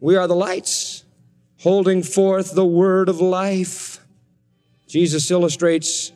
We 0.00 0.16
are 0.16 0.26
the 0.26 0.36
lights 0.36 1.04
holding 1.60 2.02
forth 2.02 2.54
the 2.54 2.64
word 2.64 3.08
of 3.08 3.20
life. 3.20 4.00
Jesus 4.86 5.30
illustrates 5.30 6.12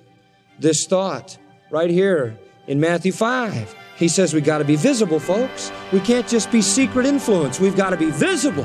this 0.59 0.87
thought 0.87 1.37
right 1.71 1.91
here 1.91 2.39
in 2.67 2.81
Matthew 2.81 3.13
5. 3.13 3.75
He 3.97 4.09
says 4.09 4.33
we 4.35 4.41
got 4.41 4.59
to 4.59 4.65
be 4.65 4.77
visible, 4.77 5.19
folks. 5.19 5.71
We 5.93 6.01
can't 6.01 6.27
just 6.27 6.51
be 6.51 6.63
secret 6.63 7.07
influence. 7.07 7.61
We've 7.61 7.77
got 7.77 7.91
to 7.91 7.97
be 7.97 8.11
visible. 8.11 8.65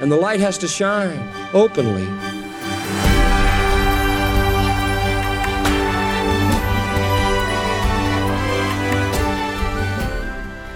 And 0.00 0.12
the 0.12 0.16
light 0.16 0.40
has 0.40 0.58
to 0.58 0.68
shine 0.68 1.18
openly. 1.54 2.06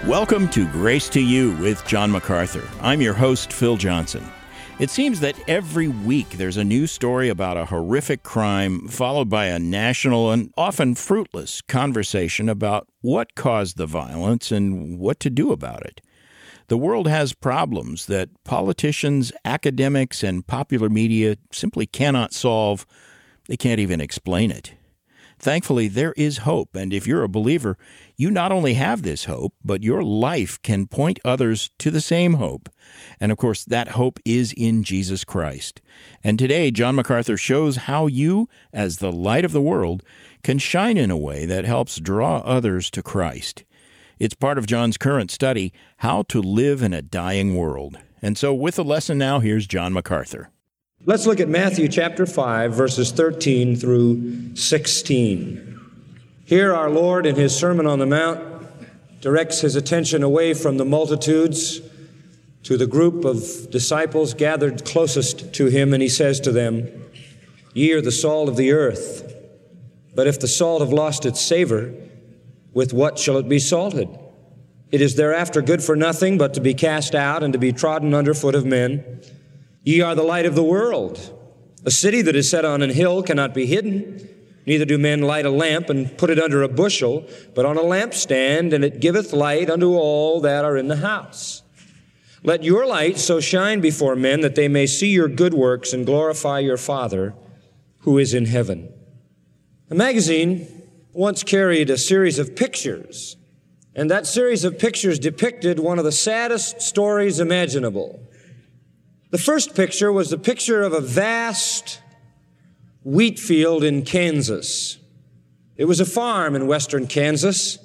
Welcome 0.07 0.49
to 0.49 0.69
Grace 0.69 1.07
to 1.11 1.21
You 1.21 1.53
with 1.59 1.87
John 1.87 2.11
MacArthur. 2.11 2.67
I'm 2.81 2.99
your 2.99 3.13
host, 3.13 3.53
Phil 3.53 3.77
Johnson. 3.77 4.29
It 4.77 4.89
seems 4.89 5.21
that 5.21 5.39
every 5.47 5.87
week 5.87 6.31
there's 6.31 6.57
a 6.57 6.63
new 6.65 6.87
story 6.87 7.29
about 7.29 7.55
a 7.55 7.63
horrific 7.63 8.21
crime, 8.21 8.89
followed 8.89 9.29
by 9.29 9.45
a 9.45 9.59
national 9.59 10.29
and 10.29 10.53
often 10.57 10.95
fruitless 10.95 11.61
conversation 11.61 12.49
about 12.49 12.89
what 12.99 13.35
caused 13.35 13.77
the 13.77 13.85
violence 13.85 14.51
and 14.51 14.99
what 14.99 15.21
to 15.21 15.29
do 15.29 15.53
about 15.53 15.85
it. 15.85 16.01
The 16.67 16.77
world 16.77 17.07
has 17.07 17.31
problems 17.31 18.07
that 18.07 18.27
politicians, 18.43 19.31
academics, 19.45 20.21
and 20.21 20.45
popular 20.45 20.89
media 20.89 21.37
simply 21.49 21.85
cannot 21.85 22.33
solve. 22.33 22.85
They 23.47 23.55
can't 23.55 23.79
even 23.79 24.01
explain 24.01 24.51
it. 24.51 24.73
Thankfully, 25.43 25.89
there 25.89 26.13
is 26.13 26.37
hope, 26.37 26.73
and 26.73 26.93
if 26.93 27.05
you're 27.05 27.21
a 27.21 27.27
believer, 27.27 27.77
you 28.15 28.31
not 28.31 28.53
only 28.53 28.75
have 28.75 29.01
this 29.01 29.25
hope, 29.25 29.53
but 29.61 29.83
your 29.83 30.01
life 30.01 30.57
can 30.61 30.87
point 30.87 31.19
others 31.25 31.69
to 31.79 31.91
the 31.91 31.99
same 31.99 32.35
hope. 32.35 32.69
And 33.19 33.29
of 33.29 33.37
course, 33.37 33.65
that 33.65 33.89
hope 33.89 34.19
is 34.23 34.53
in 34.53 34.83
Jesus 34.83 35.25
Christ. 35.25 35.81
And 36.23 36.39
today, 36.39 36.71
John 36.71 36.95
MacArthur 36.95 37.35
shows 37.35 37.75
how 37.75 38.07
you, 38.07 38.47
as 38.71 38.99
the 38.99 39.11
light 39.11 39.43
of 39.43 39.51
the 39.51 39.61
world, 39.61 40.01
can 40.43 40.59
shine 40.59 40.95
in 40.95 41.11
a 41.11 41.17
way 41.17 41.45
that 41.45 41.65
helps 41.65 41.97
draw 41.99 42.37
others 42.37 42.89
to 42.91 43.03
Christ. 43.03 43.65
It's 44.19 44.35
part 44.35 44.57
of 44.57 44.65
John's 44.65 44.97
current 44.97 45.29
study, 45.29 45.73
How 45.97 46.21
to 46.29 46.41
Live 46.41 46.81
in 46.81 46.93
a 46.93 47.01
Dying 47.01 47.57
World. 47.57 47.97
And 48.21 48.37
so, 48.37 48.53
with 48.53 48.75
the 48.75 48.85
lesson 48.85 49.17
now, 49.17 49.41
here's 49.41 49.67
John 49.67 49.91
MacArthur. 49.91 50.52
Let's 51.05 51.27
look 51.27 51.41
at 51.41 51.49
Matthew 51.49 51.89
chapter 51.89 52.25
5, 52.25 52.73
verses 52.73 53.11
13 53.11 53.75
through 53.75 54.55
16. 54.55 55.81
Here, 56.45 56.73
our 56.73 56.89
Lord, 56.89 57.25
in 57.25 57.35
his 57.35 57.53
Sermon 57.53 57.85
on 57.85 57.99
the 57.99 58.05
Mount, 58.05 58.39
directs 59.19 59.59
his 59.59 59.75
attention 59.75 60.23
away 60.23 60.53
from 60.53 60.77
the 60.77 60.85
multitudes 60.85 61.81
to 62.63 62.77
the 62.77 62.87
group 62.87 63.25
of 63.25 63.69
disciples 63.69 64.33
gathered 64.33 64.85
closest 64.85 65.53
to 65.55 65.65
him, 65.65 65.93
and 65.93 66.01
he 66.01 66.07
says 66.07 66.39
to 66.39 66.53
them, 66.53 66.87
Ye 67.73 67.91
are 67.91 68.01
the 68.01 68.09
salt 68.09 68.47
of 68.47 68.55
the 68.55 68.71
earth. 68.71 69.35
But 70.15 70.27
if 70.27 70.39
the 70.39 70.47
salt 70.47 70.79
have 70.79 70.93
lost 70.93 71.25
its 71.25 71.41
savor, 71.41 71.93
with 72.73 72.93
what 72.93 73.19
shall 73.19 73.35
it 73.35 73.49
be 73.49 73.59
salted? 73.59 74.07
It 74.89 75.01
is 75.01 75.15
thereafter 75.15 75.61
good 75.61 75.83
for 75.83 75.97
nothing 75.97 76.37
but 76.37 76.53
to 76.53 76.61
be 76.61 76.73
cast 76.73 77.13
out 77.13 77.43
and 77.43 77.51
to 77.51 77.59
be 77.59 77.73
trodden 77.73 78.13
under 78.13 78.33
foot 78.33 78.55
of 78.55 78.65
men. 78.65 79.19
Ye 79.83 80.01
are 80.01 80.15
the 80.15 80.23
light 80.23 80.45
of 80.45 80.55
the 80.55 80.63
world. 80.63 81.19
A 81.85 81.91
city 81.91 82.21
that 82.21 82.35
is 82.35 82.49
set 82.49 82.63
on 82.65 82.81
an 82.81 82.89
hill 82.89 83.21
cannot 83.21 83.53
be 83.53 83.65
hidden. 83.65 84.29
Neither 84.65 84.85
do 84.85 84.97
men 84.97 85.21
light 85.21 85.45
a 85.45 85.49
lamp 85.49 85.89
and 85.89 86.17
put 86.17 86.29
it 86.29 86.39
under 86.39 86.63
a 86.63 86.69
bushel, 86.69 87.27
but 87.53 87.65
on 87.65 87.77
a 87.77 87.81
lampstand, 87.81 88.71
and 88.71 88.85
it 88.85 89.01
giveth 89.01 89.33
light 89.33 89.69
unto 89.69 89.93
all 89.95 90.39
that 90.41 90.63
are 90.63 90.77
in 90.77 90.87
the 90.87 90.97
house. 90.97 91.63
Let 92.43 92.63
your 92.63 92.85
light 92.85 93.17
so 93.17 93.39
shine 93.39 93.81
before 93.81 94.15
men 94.15 94.41
that 94.41 94.55
they 94.55 94.67
may 94.67 94.87
see 94.87 95.09
your 95.09 95.27
good 95.27 95.53
works 95.53 95.91
and 95.91 96.05
glorify 96.05 96.59
your 96.59 96.77
Father 96.77 97.33
who 97.99 98.17
is 98.17 98.33
in 98.33 98.45
heaven. 98.45 98.91
A 99.89 99.95
magazine 99.95 100.67
once 101.13 101.43
carried 101.43 101.89
a 101.89 101.97
series 101.97 102.39
of 102.39 102.55
pictures, 102.55 103.37
and 103.95 104.09
that 104.09 104.27
series 104.27 104.63
of 104.63 104.79
pictures 104.79 105.19
depicted 105.19 105.79
one 105.79 105.99
of 105.99 106.05
the 106.05 106.11
saddest 106.11 106.81
stories 106.81 107.39
imaginable. 107.39 108.19
The 109.33 109.39
first 109.39 109.73
picture 109.73 110.11
was 110.11 110.29
the 110.29 110.37
picture 110.37 110.83
of 110.83 110.93
a 110.93 111.01
vast 111.01 111.99
wheat 113.03 113.39
field 113.39 113.83
in 113.83 114.03
Kansas. 114.03 114.99
It 115.75 115.85
was 115.85 115.99
a 115.99 116.05
farm 116.05 116.55
in 116.55 116.67
western 116.67 117.07
Kansas, 117.07 117.79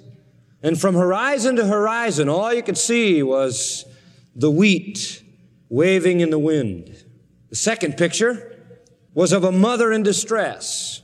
and 0.63 0.79
from 0.79 0.95
horizon 0.95 1.57
to 1.57 1.65
horizon, 1.65 2.29
all 2.29 2.53
you 2.53 2.63
could 2.63 2.77
see 2.77 3.23
was 3.23 3.87
the 4.37 4.51
wheat 4.51 5.23
waving 5.71 6.21
in 6.21 6.29
the 6.29 6.39
wind. 6.39 6.95
The 7.49 7.57
second 7.57 7.97
picture 7.97 8.55
was 9.15 9.33
of 9.33 9.43
a 9.43 9.51
mother 9.51 9.91
in 9.91 10.03
distress 10.03 11.01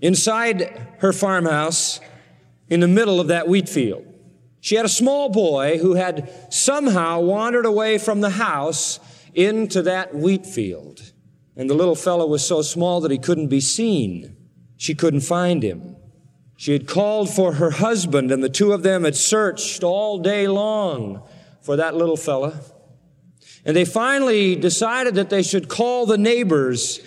inside 0.00 0.94
her 1.00 1.12
farmhouse 1.12 2.00
in 2.70 2.80
the 2.80 2.88
middle 2.88 3.20
of 3.20 3.28
that 3.28 3.46
wheat 3.46 3.68
field. 3.68 4.06
She 4.58 4.74
had 4.74 4.86
a 4.86 4.88
small 4.88 5.28
boy 5.28 5.76
who 5.76 5.96
had 5.96 6.32
somehow 6.50 7.20
wandered 7.20 7.66
away 7.66 7.98
from 7.98 8.22
the 8.22 8.30
house 8.30 8.98
into 9.34 9.82
that 9.82 10.14
wheat 10.14 10.46
field. 10.46 11.12
And 11.56 11.68
the 11.68 11.74
little 11.74 11.94
fellow 11.94 12.26
was 12.26 12.46
so 12.46 12.62
small 12.62 13.00
that 13.00 13.10
he 13.10 13.18
couldn't 13.18 13.48
be 13.48 13.60
seen. 13.60 14.36
She 14.76 14.94
couldn't 14.94 15.20
find 15.20 15.62
him. 15.62 15.96
She 16.56 16.72
had 16.72 16.86
called 16.86 17.28
for 17.28 17.54
her 17.54 17.70
husband, 17.70 18.30
and 18.30 18.42
the 18.42 18.48
two 18.48 18.72
of 18.72 18.82
them 18.82 19.04
had 19.04 19.16
searched 19.16 19.82
all 19.82 20.18
day 20.18 20.46
long 20.46 21.22
for 21.60 21.76
that 21.76 21.96
little 21.96 22.16
fella. 22.16 22.60
And 23.64 23.76
they 23.76 23.84
finally 23.84 24.56
decided 24.56 25.14
that 25.16 25.30
they 25.30 25.42
should 25.42 25.68
call 25.68 26.06
the 26.06 26.18
neighbors 26.18 27.00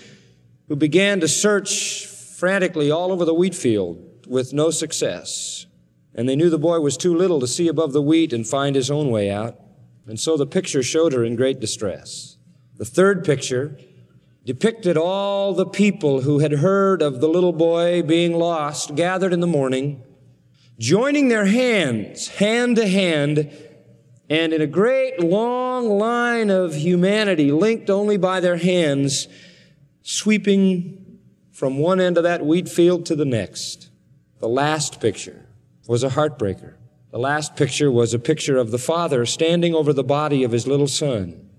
who 0.68 0.76
began 0.76 1.20
to 1.20 1.28
search 1.28 2.06
frantically 2.06 2.92
all 2.92 3.12
over 3.12 3.26
the 3.26 3.34
wheat 3.34 3.56
field 3.56 4.28
with 4.28 4.54
no 4.54 4.72
success. 4.72 5.66
And 6.14 6.28
they 6.28 6.36
knew 6.36 6.50
the 6.50 6.58
boy 6.58 6.80
was 6.80 6.98
too 6.98 7.16
little 7.16 7.40
to 7.40 7.48
see 7.48 7.68
above 7.68 7.94
the 7.94 8.02
wheat 8.02 8.34
and 8.34 8.48
find 8.48 8.76
his 8.76 8.90
own 8.90 9.10
way 9.10 9.30
out. 9.30 9.60
And 10.08 10.20
so 10.20 10.38
the 10.38 10.46
picture 10.46 10.84
showed 10.84 11.14
her 11.14 11.24
in 11.24 11.36
great 11.36 11.60
distress. 11.60 12.38
The 12.78 12.86
third 12.86 13.24
picture 13.24 13.78
depicted 14.46 14.98
all 14.98 15.54
the 15.54 15.66
people 15.66 16.22
who 16.22 16.40
had 16.40 16.52
heard 16.52 17.02
of 17.02 17.20
the 17.20 17.28
little 17.28 17.54
boy 17.54 18.04
being 18.04 18.34
lost 18.34 18.96
gathered 18.96 19.34
in 19.34 19.40
the 19.40 19.48
morning, 19.48 20.04
joining 20.78 21.30
their 21.30 21.46
hands, 21.46 22.28
hand 22.28 22.76
to 22.76 22.88
hand, 22.88 23.52
and 24.30 24.54
in 24.54 24.62
a 24.62 24.68
great 24.68 25.20
long 25.20 25.88
line 25.90 26.50
of 26.50 26.76
humanity 26.76 27.52
linked 27.52 27.90
only 27.90 28.18
by 28.18 28.40
their 28.40 28.58
hands, 28.58 29.28
sweeping 30.04 31.20
from 31.52 31.78
one 31.78 32.00
end 32.00 32.18
of 32.18 32.24
that 32.24 32.46
wheat 32.46 32.70
field 32.70 33.06
to 33.08 33.16
the 33.16 33.26
next. 33.26 33.90
The 34.40 34.50
last 34.50 35.00
picture 35.00 35.48
was 35.88 36.04
a 36.04 36.10
heartbreaker. 36.10 36.76
The 37.16 37.22
last 37.22 37.56
picture 37.56 37.90
was 37.90 38.14
a 38.14 38.20
picture 38.20 38.58
of 38.58 38.72
the 38.72 38.78
father 38.78 39.26
standing 39.26 39.74
over 39.74 39.94
the 39.94 40.04
body 40.04 40.44
of 40.44 40.52
his 40.52 40.68
little 40.68 40.86
son. 40.86 41.50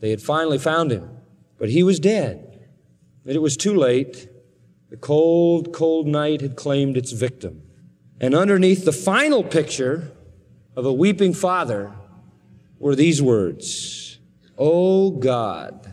They 0.00 0.10
had 0.10 0.20
finally 0.20 0.58
found 0.58 0.92
him, 0.92 1.08
but 1.56 1.70
he 1.70 1.82
was 1.82 1.98
dead. 1.98 2.68
And 3.24 3.34
it 3.34 3.40
was 3.40 3.56
too 3.56 3.74
late. 3.74 4.28
The 4.90 4.98
cold, 4.98 5.72
cold 5.72 6.06
night 6.06 6.42
had 6.42 6.56
claimed 6.56 6.98
its 6.98 7.12
victim. 7.12 7.62
And 8.20 8.34
underneath 8.34 8.84
the 8.84 8.92
final 8.92 9.42
picture 9.42 10.12
of 10.76 10.84
a 10.84 10.92
weeping 10.92 11.32
father 11.32 11.90
were 12.78 12.94
these 12.94 13.22
words, 13.22 14.18
Oh 14.58 15.12
God, 15.12 15.90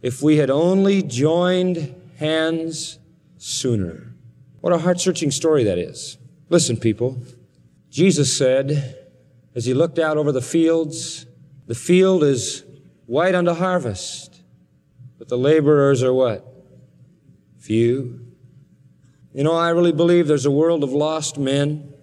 if 0.00 0.22
we 0.22 0.36
had 0.36 0.48
only 0.48 1.02
joined 1.02 1.92
hands 2.20 3.00
sooner. 3.36 4.14
What 4.60 4.72
a 4.72 4.78
heart 4.78 5.00
searching 5.00 5.32
story 5.32 5.64
that 5.64 5.76
is. 5.76 6.18
Listen, 6.50 6.76
people. 6.76 7.18
Jesus 7.94 8.36
said, 8.36 9.06
as 9.54 9.66
he 9.66 9.72
looked 9.72 10.00
out 10.00 10.16
over 10.16 10.32
the 10.32 10.42
fields, 10.42 11.26
the 11.68 11.76
field 11.76 12.24
is 12.24 12.64
white 13.06 13.36
unto 13.36 13.52
harvest, 13.52 14.42
but 15.16 15.28
the 15.28 15.38
laborers 15.38 16.02
are 16.02 16.12
what? 16.12 16.44
Few. 17.56 18.18
You 19.32 19.44
know, 19.44 19.54
I 19.54 19.68
really 19.68 19.92
believe 19.92 20.26
there's 20.26 20.44
a 20.44 20.50
world 20.50 20.82
of 20.82 20.92
lost 20.92 21.38
men. 21.38 21.94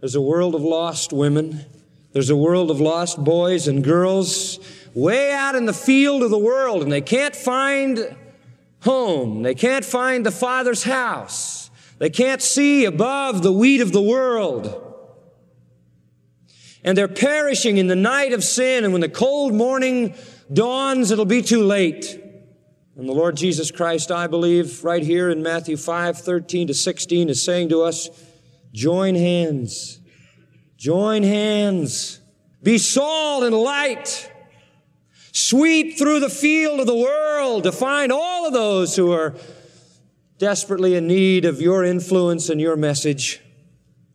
There's 0.00 0.14
a 0.14 0.20
world 0.22 0.54
of 0.54 0.62
lost 0.62 1.12
women. 1.12 1.66
There's 2.12 2.30
a 2.30 2.36
world 2.36 2.70
of 2.70 2.80
lost 2.80 3.22
boys 3.22 3.68
and 3.68 3.84
girls 3.84 4.60
way 4.94 5.30
out 5.30 5.54
in 5.54 5.66
the 5.66 5.74
field 5.74 6.22
of 6.22 6.30
the 6.30 6.38
world, 6.38 6.82
and 6.82 6.90
they 6.90 7.02
can't 7.02 7.36
find 7.36 8.16
home. 8.80 9.42
They 9.42 9.54
can't 9.54 9.84
find 9.84 10.24
the 10.24 10.30
Father's 10.30 10.84
house. 10.84 11.70
They 11.98 12.08
can't 12.08 12.40
see 12.40 12.86
above 12.86 13.42
the 13.42 13.52
wheat 13.52 13.82
of 13.82 13.92
the 13.92 14.00
world 14.00 14.81
and 16.84 16.98
they're 16.98 17.08
perishing 17.08 17.76
in 17.76 17.86
the 17.86 17.96
night 17.96 18.32
of 18.32 18.42
sin. 18.42 18.84
And 18.84 18.92
when 18.92 19.00
the 19.00 19.08
cold 19.08 19.54
morning 19.54 20.14
dawns, 20.52 21.10
it'll 21.10 21.24
be 21.24 21.42
too 21.42 21.62
late. 21.62 22.18
And 22.96 23.08
the 23.08 23.12
Lord 23.12 23.36
Jesus 23.36 23.70
Christ, 23.70 24.10
I 24.10 24.26
believe, 24.26 24.84
right 24.84 25.02
here 25.02 25.30
in 25.30 25.42
Matthew 25.42 25.76
5, 25.76 26.18
13 26.18 26.66
to 26.66 26.74
16, 26.74 27.30
is 27.30 27.42
saying 27.42 27.70
to 27.70 27.82
us, 27.82 28.10
join 28.72 29.14
hands. 29.14 30.00
Join 30.76 31.22
hands. 31.22 32.20
Be 32.62 32.76
salt 32.78 33.44
and 33.44 33.56
light. 33.56 34.30
Sweep 35.32 35.96
through 35.96 36.20
the 36.20 36.28
field 36.28 36.80
of 36.80 36.86
the 36.86 36.94
world 36.94 37.62
to 37.62 37.72
find 37.72 38.12
all 38.12 38.46
of 38.46 38.52
those 38.52 38.94
who 38.96 39.12
are 39.12 39.34
desperately 40.36 40.94
in 40.94 41.06
need 41.06 41.44
of 41.44 41.62
your 41.62 41.84
influence 41.84 42.50
and 42.50 42.60
your 42.60 42.76
message. 42.76 43.40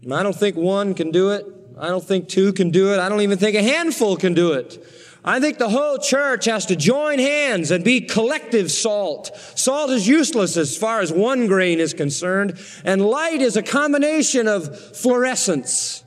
And 0.04 0.14
I 0.14 0.22
don't 0.22 0.36
think 0.36 0.56
one 0.56 0.94
can 0.94 1.10
do 1.10 1.32
it. 1.32 1.46
I 1.80 1.90
don't 1.90 2.04
think 2.04 2.28
two 2.28 2.54
can 2.54 2.72
do 2.72 2.94
it. 2.94 3.00
I 3.00 3.10
don't 3.10 3.22
even 3.22 3.38
think 3.38 3.56
a 3.56 3.64
handful 3.64 4.18
can 4.18 4.34
do 4.34 4.54
it. 4.54 4.84
I 5.24 5.40
think 5.40 5.58
the 5.58 5.70
whole 5.70 5.98
church 5.98 6.46
has 6.46 6.68
to 6.68 6.76
join 6.76 7.20
hands 7.20 7.70
and 7.72 7.84
be 7.84 8.02
collective 8.02 8.72
salt. 8.72 9.36
Salt 9.56 9.90
is 9.90 10.08
useless 10.08 10.56
as 10.56 10.78
far 10.78 11.02
as 11.02 11.12
one 11.12 11.48
grain 11.48 11.80
is 11.80 11.94
concerned, 11.94 12.58
and 12.86 13.06
light 13.06 13.42
is 13.42 13.58
a 13.58 13.64
combination 13.64 14.48
of 14.48 14.96
fluorescence. 14.96 16.04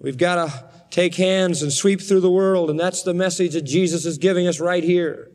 We've 0.00 0.18
got 0.18 0.46
to 0.46 0.64
take 0.90 1.14
hands 1.14 1.62
and 1.62 1.72
sweep 1.72 2.00
through 2.00 2.20
the 2.20 2.30
world, 2.30 2.68
and 2.68 2.80
that's 2.80 3.02
the 3.02 3.14
message 3.14 3.52
that 3.52 3.62
Jesus 3.62 4.04
is 4.04 4.18
giving 4.18 4.48
us 4.48 4.58
right 4.58 4.82
here. 4.82 5.30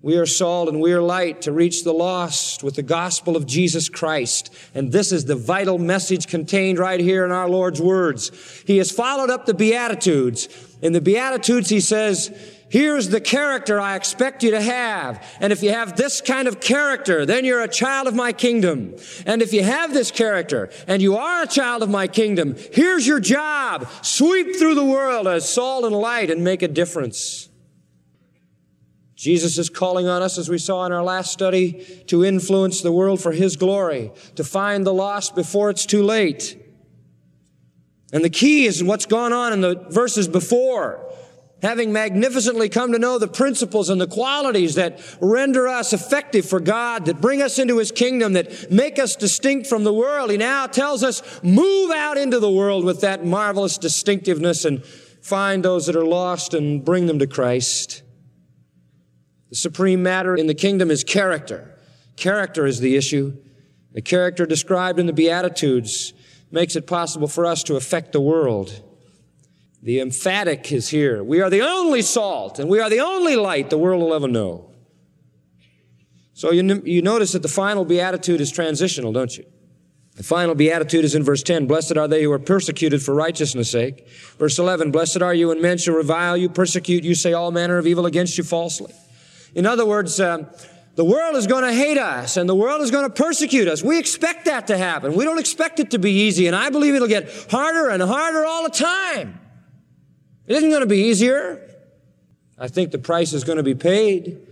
We 0.00 0.16
are 0.16 0.26
salt 0.26 0.68
and 0.68 0.80
we 0.80 0.92
are 0.92 1.02
light 1.02 1.42
to 1.42 1.52
reach 1.52 1.82
the 1.82 1.92
lost 1.92 2.62
with 2.62 2.76
the 2.76 2.84
gospel 2.84 3.36
of 3.36 3.46
Jesus 3.46 3.88
Christ. 3.88 4.54
And 4.72 4.92
this 4.92 5.10
is 5.10 5.24
the 5.24 5.34
vital 5.34 5.76
message 5.76 6.28
contained 6.28 6.78
right 6.78 7.00
here 7.00 7.24
in 7.24 7.32
our 7.32 7.48
Lord's 7.48 7.82
words. 7.82 8.30
He 8.64 8.78
has 8.78 8.92
followed 8.92 9.28
up 9.28 9.44
the 9.44 9.54
Beatitudes. 9.54 10.48
In 10.82 10.92
the 10.92 11.00
Beatitudes, 11.00 11.68
he 11.68 11.80
says, 11.80 12.32
Here's 12.70 13.08
the 13.08 13.20
character 13.20 13.80
I 13.80 13.96
expect 13.96 14.44
you 14.44 14.52
to 14.52 14.60
have. 14.60 15.26
And 15.40 15.52
if 15.52 15.64
you 15.64 15.70
have 15.70 15.96
this 15.96 16.20
kind 16.20 16.46
of 16.46 16.60
character, 16.60 17.26
then 17.26 17.44
you're 17.44 17.62
a 17.62 17.68
child 17.68 18.06
of 18.06 18.14
my 18.14 18.32
kingdom. 18.32 18.94
And 19.26 19.42
if 19.42 19.52
you 19.52 19.64
have 19.64 19.94
this 19.94 20.12
character 20.12 20.70
and 20.86 21.02
you 21.02 21.16
are 21.16 21.42
a 21.42 21.46
child 21.46 21.82
of 21.82 21.90
my 21.90 22.06
kingdom, 22.06 22.54
here's 22.72 23.04
your 23.04 23.18
job. 23.18 23.88
Sweep 24.02 24.54
through 24.56 24.76
the 24.76 24.84
world 24.84 25.26
as 25.26 25.52
salt 25.52 25.84
and 25.84 25.96
light 25.96 26.30
and 26.30 26.44
make 26.44 26.62
a 26.62 26.68
difference. 26.68 27.47
Jesus 29.18 29.58
is 29.58 29.68
calling 29.68 30.06
on 30.06 30.22
us, 30.22 30.38
as 30.38 30.48
we 30.48 30.58
saw 30.58 30.86
in 30.86 30.92
our 30.92 31.02
last 31.02 31.32
study, 31.32 32.04
to 32.06 32.24
influence 32.24 32.82
the 32.82 32.92
world 32.92 33.20
for 33.20 33.32
His 33.32 33.56
glory, 33.56 34.12
to 34.36 34.44
find 34.44 34.86
the 34.86 34.94
lost 34.94 35.34
before 35.34 35.70
it's 35.70 35.86
too 35.86 36.04
late. 36.04 36.56
And 38.12 38.24
the 38.24 38.30
key 38.30 38.66
is 38.66 38.82
what's 38.84 39.06
gone 39.06 39.32
on 39.32 39.52
in 39.52 39.60
the 39.60 39.74
verses 39.90 40.28
before. 40.28 41.04
Having 41.62 41.92
magnificently 41.92 42.68
come 42.68 42.92
to 42.92 43.00
know 43.00 43.18
the 43.18 43.26
principles 43.26 43.90
and 43.90 44.00
the 44.00 44.06
qualities 44.06 44.76
that 44.76 45.00
render 45.20 45.66
us 45.66 45.92
effective 45.92 46.48
for 46.48 46.60
God, 46.60 47.06
that 47.06 47.20
bring 47.20 47.42
us 47.42 47.58
into 47.58 47.78
His 47.78 47.90
kingdom, 47.90 48.34
that 48.34 48.70
make 48.70 49.00
us 49.00 49.16
distinct 49.16 49.66
from 49.66 49.82
the 49.82 49.92
world, 49.92 50.30
He 50.30 50.36
now 50.36 50.68
tells 50.68 51.02
us, 51.02 51.42
move 51.42 51.90
out 51.90 52.16
into 52.16 52.38
the 52.38 52.52
world 52.52 52.84
with 52.84 53.00
that 53.00 53.26
marvelous 53.26 53.78
distinctiveness 53.78 54.64
and 54.64 54.84
find 54.84 55.64
those 55.64 55.86
that 55.86 55.96
are 55.96 56.06
lost 56.06 56.54
and 56.54 56.84
bring 56.84 57.06
them 57.06 57.18
to 57.18 57.26
Christ. 57.26 58.04
The 59.50 59.56
supreme 59.56 60.02
matter 60.02 60.34
in 60.34 60.46
the 60.46 60.54
kingdom 60.54 60.90
is 60.90 61.04
character. 61.04 61.74
Character 62.16 62.66
is 62.66 62.80
the 62.80 62.96
issue. 62.96 63.36
The 63.92 64.02
character 64.02 64.46
described 64.46 64.98
in 64.98 65.06
the 65.06 65.12
Beatitudes 65.12 66.12
makes 66.50 66.76
it 66.76 66.86
possible 66.86 67.28
for 67.28 67.46
us 67.46 67.62
to 67.64 67.76
affect 67.76 68.12
the 68.12 68.20
world. 68.20 68.82
The 69.82 70.00
emphatic 70.00 70.72
is 70.72 70.88
here. 70.88 71.22
We 71.22 71.40
are 71.40 71.50
the 71.50 71.62
only 71.62 72.02
salt 72.02 72.58
and 72.58 72.68
we 72.68 72.80
are 72.80 72.90
the 72.90 73.00
only 73.00 73.36
light 73.36 73.70
the 73.70 73.78
world 73.78 74.02
will 74.02 74.14
ever 74.14 74.28
know. 74.28 74.70
So 76.34 76.52
you, 76.52 76.82
you 76.84 77.02
notice 77.02 77.32
that 77.32 77.42
the 77.42 77.48
final 77.48 77.84
beatitude 77.84 78.40
is 78.40 78.50
transitional, 78.50 79.12
don't 79.12 79.36
you? 79.36 79.44
The 80.16 80.24
final 80.24 80.56
beatitude 80.56 81.04
is 81.04 81.14
in 81.14 81.22
verse 81.22 81.44
10. 81.44 81.66
Blessed 81.66 81.96
are 81.96 82.08
they 82.08 82.24
who 82.24 82.32
are 82.32 82.40
persecuted 82.40 83.02
for 83.02 83.14
righteousness' 83.14 83.70
sake. 83.70 84.08
Verse 84.38 84.58
11. 84.58 84.90
Blessed 84.90 85.22
are 85.22 85.32
you 85.32 85.48
when 85.48 85.62
men 85.62 85.78
shall 85.78 85.94
revile 85.94 86.36
you, 86.36 86.48
persecute 86.48 87.04
you, 87.04 87.14
say 87.14 87.32
all 87.32 87.52
manner 87.52 87.78
of 87.78 87.86
evil 87.86 88.04
against 88.04 88.36
you 88.36 88.42
falsely. 88.42 88.92
In 89.58 89.66
other 89.66 89.84
words, 89.84 90.20
uh, 90.20 90.44
the 90.94 91.04
world 91.04 91.34
is 91.34 91.48
going 91.48 91.64
to 91.64 91.72
hate 91.72 91.98
us 91.98 92.36
and 92.36 92.48
the 92.48 92.54
world 92.54 92.80
is 92.80 92.92
going 92.92 93.10
to 93.10 93.12
persecute 93.12 93.66
us. 93.66 93.82
We 93.82 93.98
expect 93.98 94.44
that 94.44 94.68
to 94.68 94.78
happen. 94.78 95.16
We 95.16 95.24
don't 95.24 95.40
expect 95.40 95.80
it 95.80 95.90
to 95.90 95.98
be 95.98 96.12
easy. 96.12 96.46
And 96.46 96.54
I 96.54 96.70
believe 96.70 96.94
it'll 96.94 97.08
get 97.08 97.28
harder 97.50 97.88
and 97.88 98.00
harder 98.00 98.46
all 98.46 98.62
the 98.62 98.70
time. 98.70 99.40
It 100.46 100.54
isn't 100.54 100.70
going 100.70 100.82
to 100.82 100.86
be 100.86 101.08
easier. 101.08 101.60
I 102.56 102.68
think 102.68 102.92
the 102.92 103.00
price 103.00 103.32
is 103.32 103.42
going 103.42 103.56
to 103.56 103.64
be 103.64 103.74
paid. 103.74 104.46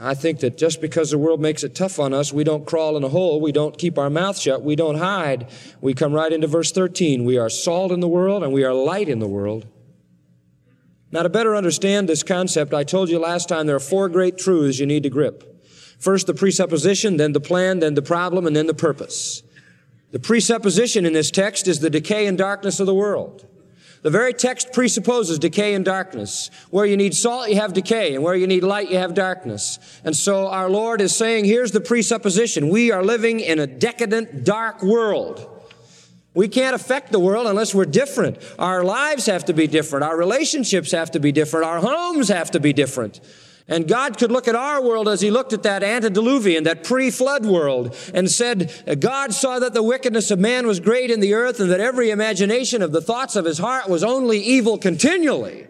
I 0.00 0.14
think 0.14 0.40
that 0.40 0.58
just 0.58 0.80
because 0.80 1.12
the 1.12 1.18
world 1.18 1.40
makes 1.40 1.62
it 1.62 1.76
tough 1.76 2.00
on 2.00 2.12
us, 2.12 2.32
we 2.32 2.42
don't 2.42 2.66
crawl 2.66 2.96
in 2.96 3.04
a 3.04 3.08
hole. 3.08 3.40
We 3.40 3.52
don't 3.52 3.78
keep 3.78 3.98
our 3.98 4.10
mouth 4.10 4.36
shut. 4.36 4.64
We 4.64 4.74
don't 4.74 4.98
hide. 4.98 5.48
We 5.80 5.94
come 5.94 6.12
right 6.12 6.32
into 6.32 6.48
verse 6.48 6.72
13. 6.72 7.24
We 7.24 7.38
are 7.38 7.48
salt 7.48 7.92
in 7.92 8.00
the 8.00 8.08
world 8.08 8.42
and 8.42 8.52
we 8.52 8.64
are 8.64 8.74
light 8.74 9.08
in 9.08 9.20
the 9.20 9.28
world. 9.28 9.68
Now, 11.10 11.22
to 11.22 11.28
better 11.28 11.56
understand 11.56 12.08
this 12.08 12.22
concept, 12.22 12.74
I 12.74 12.84
told 12.84 13.08
you 13.08 13.18
last 13.18 13.48
time 13.48 13.66
there 13.66 13.76
are 13.76 13.80
four 13.80 14.08
great 14.08 14.36
truths 14.36 14.78
you 14.78 14.86
need 14.86 15.04
to 15.04 15.10
grip. 15.10 15.66
First, 15.98 16.26
the 16.26 16.34
presupposition, 16.34 17.16
then 17.16 17.32
the 17.32 17.40
plan, 17.40 17.80
then 17.80 17.94
the 17.94 18.02
problem, 18.02 18.46
and 18.46 18.54
then 18.54 18.66
the 18.66 18.74
purpose. 18.74 19.42
The 20.10 20.18
presupposition 20.18 21.06
in 21.06 21.12
this 21.12 21.30
text 21.30 21.66
is 21.66 21.80
the 21.80 21.90
decay 21.90 22.26
and 22.26 22.38
darkness 22.38 22.78
of 22.78 22.86
the 22.86 22.94
world. 22.94 23.46
The 24.02 24.10
very 24.10 24.32
text 24.32 24.72
presupposes 24.72 25.38
decay 25.38 25.74
and 25.74 25.84
darkness. 25.84 26.50
Where 26.70 26.86
you 26.86 26.96
need 26.96 27.14
salt, 27.14 27.48
you 27.48 27.56
have 27.56 27.72
decay, 27.72 28.14
and 28.14 28.22
where 28.22 28.36
you 28.36 28.46
need 28.46 28.62
light, 28.62 28.90
you 28.90 28.98
have 28.98 29.14
darkness. 29.14 29.78
And 30.04 30.14
so 30.16 30.46
our 30.46 30.70
Lord 30.70 31.00
is 31.00 31.16
saying, 31.16 31.46
here's 31.46 31.72
the 31.72 31.80
presupposition. 31.80 32.68
We 32.68 32.92
are 32.92 33.02
living 33.02 33.40
in 33.40 33.58
a 33.58 33.66
decadent, 33.66 34.44
dark 34.44 34.82
world. 34.82 35.57
We 36.34 36.48
can't 36.48 36.74
affect 36.74 37.10
the 37.10 37.18
world 37.18 37.46
unless 37.46 37.74
we're 37.74 37.84
different. 37.84 38.38
Our 38.58 38.84
lives 38.84 39.26
have 39.26 39.46
to 39.46 39.52
be 39.52 39.66
different. 39.66 40.04
Our 40.04 40.16
relationships 40.16 40.92
have 40.92 41.10
to 41.12 41.20
be 41.20 41.32
different. 41.32 41.66
Our 41.66 41.80
homes 41.80 42.28
have 42.28 42.50
to 42.52 42.60
be 42.60 42.72
different. 42.72 43.20
And 43.70 43.86
God 43.86 44.16
could 44.16 44.32
look 44.32 44.48
at 44.48 44.54
our 44.54 44.82
world 44.82 45.08
as 45.08 45.20
He 45.20 45.30
looked 45.30 45.52
at 45.52 45.62
that 45.64 45.82
antediluvian, 45.82 46.64
that 46.64 46.84
pre-flood 46.84 47.44
world, 47.44 47.94
and 48.14 48.30
said, 48.30 48.72
God 49.00 49.34
saw 49.34 49.58
that 49.58 49.74
the 49.74 49.82
wickedness 49.82 50.30
of 50.30 50.38
man 50.38 50.66
was 50.66 50.80
great 50.80 51.10
in 51.10 51.20
the 51.20 51.34
earth 51.34 51.60
and 51.60 51.70
that 51.70 51.80
every 51.80 52.10
imagination 52.10 52.80
of 52.80 52.92
the 52.92 53.02
thoughts 53.02 53.36
of 53.36 53.44
his 53.44 53.58
heart 53.58 53.88
was 53.88 54.02
only 54.02 54.38
evil 54.38 54.78
continually. 54.78 55.66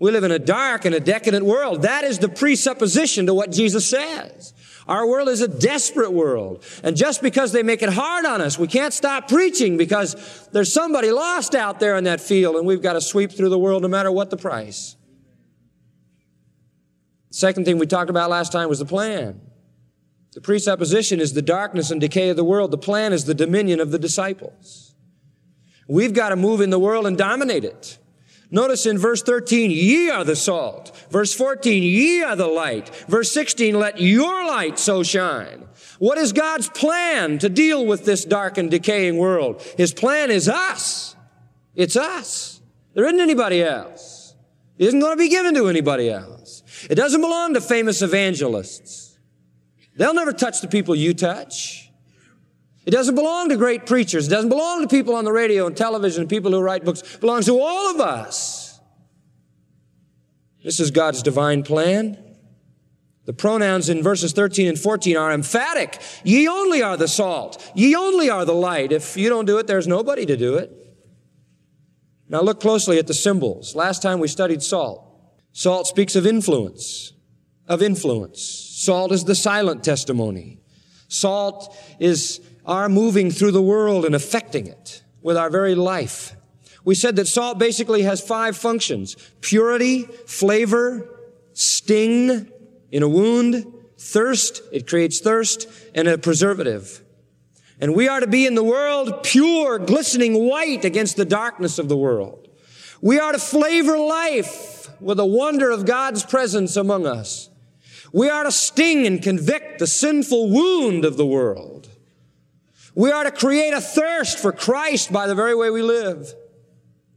We 0.00 0.10
live 0.10 0.24
in 0.24 0.32
a 0.32 0.40
dark 0.40 0.84
and 0.84 0.94
a 0.94 1.00
decadent 1.00 1.44
world. 1.44 1.82
That 1.82 2.02
is 2.02 2.18
the 2.18 2.28
presupposition 2.28 3.26
to 3.26 3.34
what 3.34 3.52
Jesus 3.52 3.88
says. 3.88 4.52
Our 4.86 5.06
world 5.06 5.28
is 5.28 5.40
a 5.40 5.48
desperate 5.48 6.12
world. 6.12 6.62
And 6.82 6.96
just 6.96 7.22
because 7.22 7.52
they 7.52 7.62
make 7.62 7.82
it 7.82 7.88
hard 7.88 8.26
on 8.26 8.40
us, 8.40 8.58
we 8.58 8.66
can't 8.66 8.92
stop 8.92 9.28
preaching 9.28 9.76
because 9.76 10.48
there's 10.52 10.72
somebody 10.72 11.10
lost 11.10 11.54
out 11.54 11.80
there 11.80 11.96
in 11.96 12.04
that 12.04 12.20
field 12.20 12.56
and 12.56 12.66
we've 12.66 12.82
got 12.82 12.92
to 12.94 13.00
sweep 13.00 13.32
through 13.32 13.48
the 13.48 13.58
world 13.58 13.82
no 13.82 13.88
matter 13.88 14.12
what 14.12 14.30
the 14.30 14.36
price. 14.36 14.96
Second 17.30 17.64
thing 17.64 17.78
we 17.78 17.86
talked 17.86 18.10
about 18.10 18.30
last 18.30 18.52
time 18.52 18.68
was 18.68 18.78
the 18.78 18.84
plan. 18.84 19.40
The 20.34 20.40
presupposition 20.40 21.20
is 21.20 21.32
the 21.32 21.42
darkness 21.42 21.90
and 21.90 22.00
decay 22.00 22.28
of 22.28 22.36
the 22.36 22.44
world. 22.44 22.70
The 22.70 22.78
plan 22.78 23.12
is 23.12 23.24
the 23.24 23.34
dominion 23.34 23.80
of 23.80 23.90
the 23.90 23.98
disciples. 23.98 24.94
We've 25.88 26.12
got 26.12 26.30
to 26.30 26.36
move 26.36 26.60
in 26.60 26.70
the 26.70 26.78
world 26.78 27.06
and 27.06 27.16
dominate 27.16 27.64
it. 27.64 27.98
Notice 28.54 28.86
in 28.86 28.98
verse 28.98 29.20
13, 29.20 29.72
ye 29.72 30.10
are 30.10 30.22
the 30.22 30.36
salt. 30.36 30.96
Verse 31.10 31.34
14, 31.34 31.82
ye 31.82 32.22
are 32.22 32.36
the 32.36 32.46
light. 32.46 32.88
Verse 33.08 33.32
16, 33.32 33.76
let 33.76 34.00
your 34.00 34.46
light 34.46 34.78
so 34.78 35.02
shine. 35.02 35.66
What 35.98 36.18
is 36.18 36.32
God's 36.32 36.68
plan 36.68 37.38
to 37.40 37.48
deal 37.48 37.84
with 37.84 38.04
this 38.04 38.24
dark 38.24 38.56
and 38.56 38.70
decaying 38.70 39.18
world? 39.18 39.60
His 39.76 39.92
plan 39.92 40.30
is 40.30 40.48
us. 40.48 41.16
It's 41.74 41.96
us. 41.96 42.60
There 42.92 43.04
isn't 43.04 43.18
anybody 43.18 43.60
else. 43.60 44.36
It 44.78 44.86
isn't 44.86 45.00
going 45.00 45.14
to 45.14 45.20
be 45.20 45.28
given 45.28 45.54
to 45.54 45.66
anybody 45.66 46.08
else. 46.08 46.62
It 46.88 46.94
doesn't 46.94 47.20
belong 47.20 47.54
to 47.54 47.60
famous 47.60 48.02
evangelists. 48.02 49.18
They'll 49.96 50.14
never 50.14 50.32
touch 50.32 50.60
the 50.60 50.68
people 50.68 50.94
you 50.94 51.12
touch. 51.12 51.83
It 52.86 52.90
doesn't 52.90 53.14
belong 53.14 53.48
to 53.48 53.56
great 53.56 53.86
preachers. 53.86 54.26
It 54.26 54.30
doesn't 54.30 54.50
belong 54.50 54.82
to 54.82 54.88
people 54.88 55.14
on 55.14 55.24
the 55.24 55.32
radio 55.32 55.66
and 55.66 55.76
television 55.76 56.22
and 56.22 56.30
people 56.30 56.52
who 56.52 56.60
write 56.60 56.84
books. 56.84 57.02
It 57.02 57.20
belongs 57.20 57.46
to 57.46 57.58
all 57.58 57.90
of 57.90 58.00
us. 58.00 58.78
This 60.62 60.80
is 60.80 60.90
God's 60.90 61.22
divine 61.22 61.62
plan. 61.62 62.18
The 63.26 63.32
pronouns 63.32 63.88
in 63.88 64.02
verses 64.02 64.32
13 64.32 64.68
and 64.68 64.78
14 64.78 65.16
are 65.16 65.32
emphatic. 65.32 66.00
Ye 66.24 66.46
only 66.46 66.82
are 66.82 66.96
the 66.96 67.08
salt. 67.08 67.72
Ye 67.74 67.94
only 67.94 68.28
are 68.28 68.44
the 68.44 68.54
light. 68.54 68.92
If 68.92 69.16
you 69.16 69.30
don't 69.30 69.46
do 69.46 69.58
it, 69.58 69.66
there's 69.66 69.86
nobody 69.86 70.26
to 70.26 70.36
do 70.36 70.56
it. 70.56 70.70
Now 72.28 72.42
look 72.42 72.60
closely 72.60 72.98
at 72.98 73.06
the 73.06 73.14
symbols. 73.14 73.74
Last 73.74 74.02
time 74.02 74.18
we 74.18 74.28
studied 74.28 74.62
salt. 74.62 75.00
Salt 75.52 75.86
speaks 75.86 76.16
of 76.16 76.26
influence, 76.26 77.12
of 77.66 77.80
influence. 77.80 78.42
Salt 78.42 79.12
is 79.12 79.24
the 79.24 79.34
silent 79.34 79.84
testimony. 79.84 80.58
Salt 81.08 81.74
is 82.00 82.40
are 82.64 82.88
moving 82.88 83.30
through 83.30 83.52
the 83.52 83.62
world 83.62 84.04
and 84.04 84.14
affecting 84.14 84.66
it 84.66 85.02
with 85.22 85.36
our 85.36 85.50
very 85.50 85.74
life. 85.74 86.34
We 86.84 86.94
said 86.94 87.16
that 87.16 87.26
salt 87.26 87.58
basically 87.58 88.02
has 88.02 88.20
five 88.20 88.56
functions. 88.56 89.16
Purity, 89.40 90.02
flavor, 90.02 91.08
sting 91.54 92.50
in 92.90 93.02
a 93.02 93.08
wound, 93.08 93.72
thirst, 93.98 94.62
it 94.72 94.86
creates 94.86 95.20
thirst, 95.20 95.68
and 95.94 96.06
a 96.06 96.18
preservative. 96.18 97.02
And 97.80 97.94
we 97.94 98.06
are 98.06 98.20
to 98.20 98.26
be 98.26 98.46
in 98.46 98.54
the 98.54 98.64
world 98.64 99.22
pure, 99.24 99.78
glistening 99.78 100.46
white 100.46 100.84
against 100.84 101.16
the 101.16 101.24
darkness 101.24 101.78
of 101.78 101.88
the 101.88 101.96
world. 101.96 102.48
We 103.00 103.18
are 103.18 103.32
to 103.32 103.38
flavor 103.38 103.98
life 103.98 104.88
with 105.00 105.16
the 105.16 105.26
wonder 105.26 105.70
of 105.70 105.86
God's 105.86 106.24
presence 106.24 106.76
among 106.76 107.06
us. 107.06 107.50
We 108.12 108.30
are 108.30 108.44
to 108.44 108.52
sting 108.52 109.06
and 109.06 109.22
convict 109.22 109.78
the 109.78 109.86
sinful 109.86 110.50
wound 110.50 111.04
of 111.04 111.16
the 111.16 111.26
world. 111.26 111.88
We 112.94 113.10
are 113.10 113.24
to 113.24 113.32
create 113.32 113.74
a 113.74 113.80
thirst 113.80 114.38
for 114.38 114.52
Christ 114.52 115.12
by 115.12 115.26
the 115.26 115.34
very 115.34 115.54
way 115.54 115.70
we 115.70 115.82
live, 115.82 116.32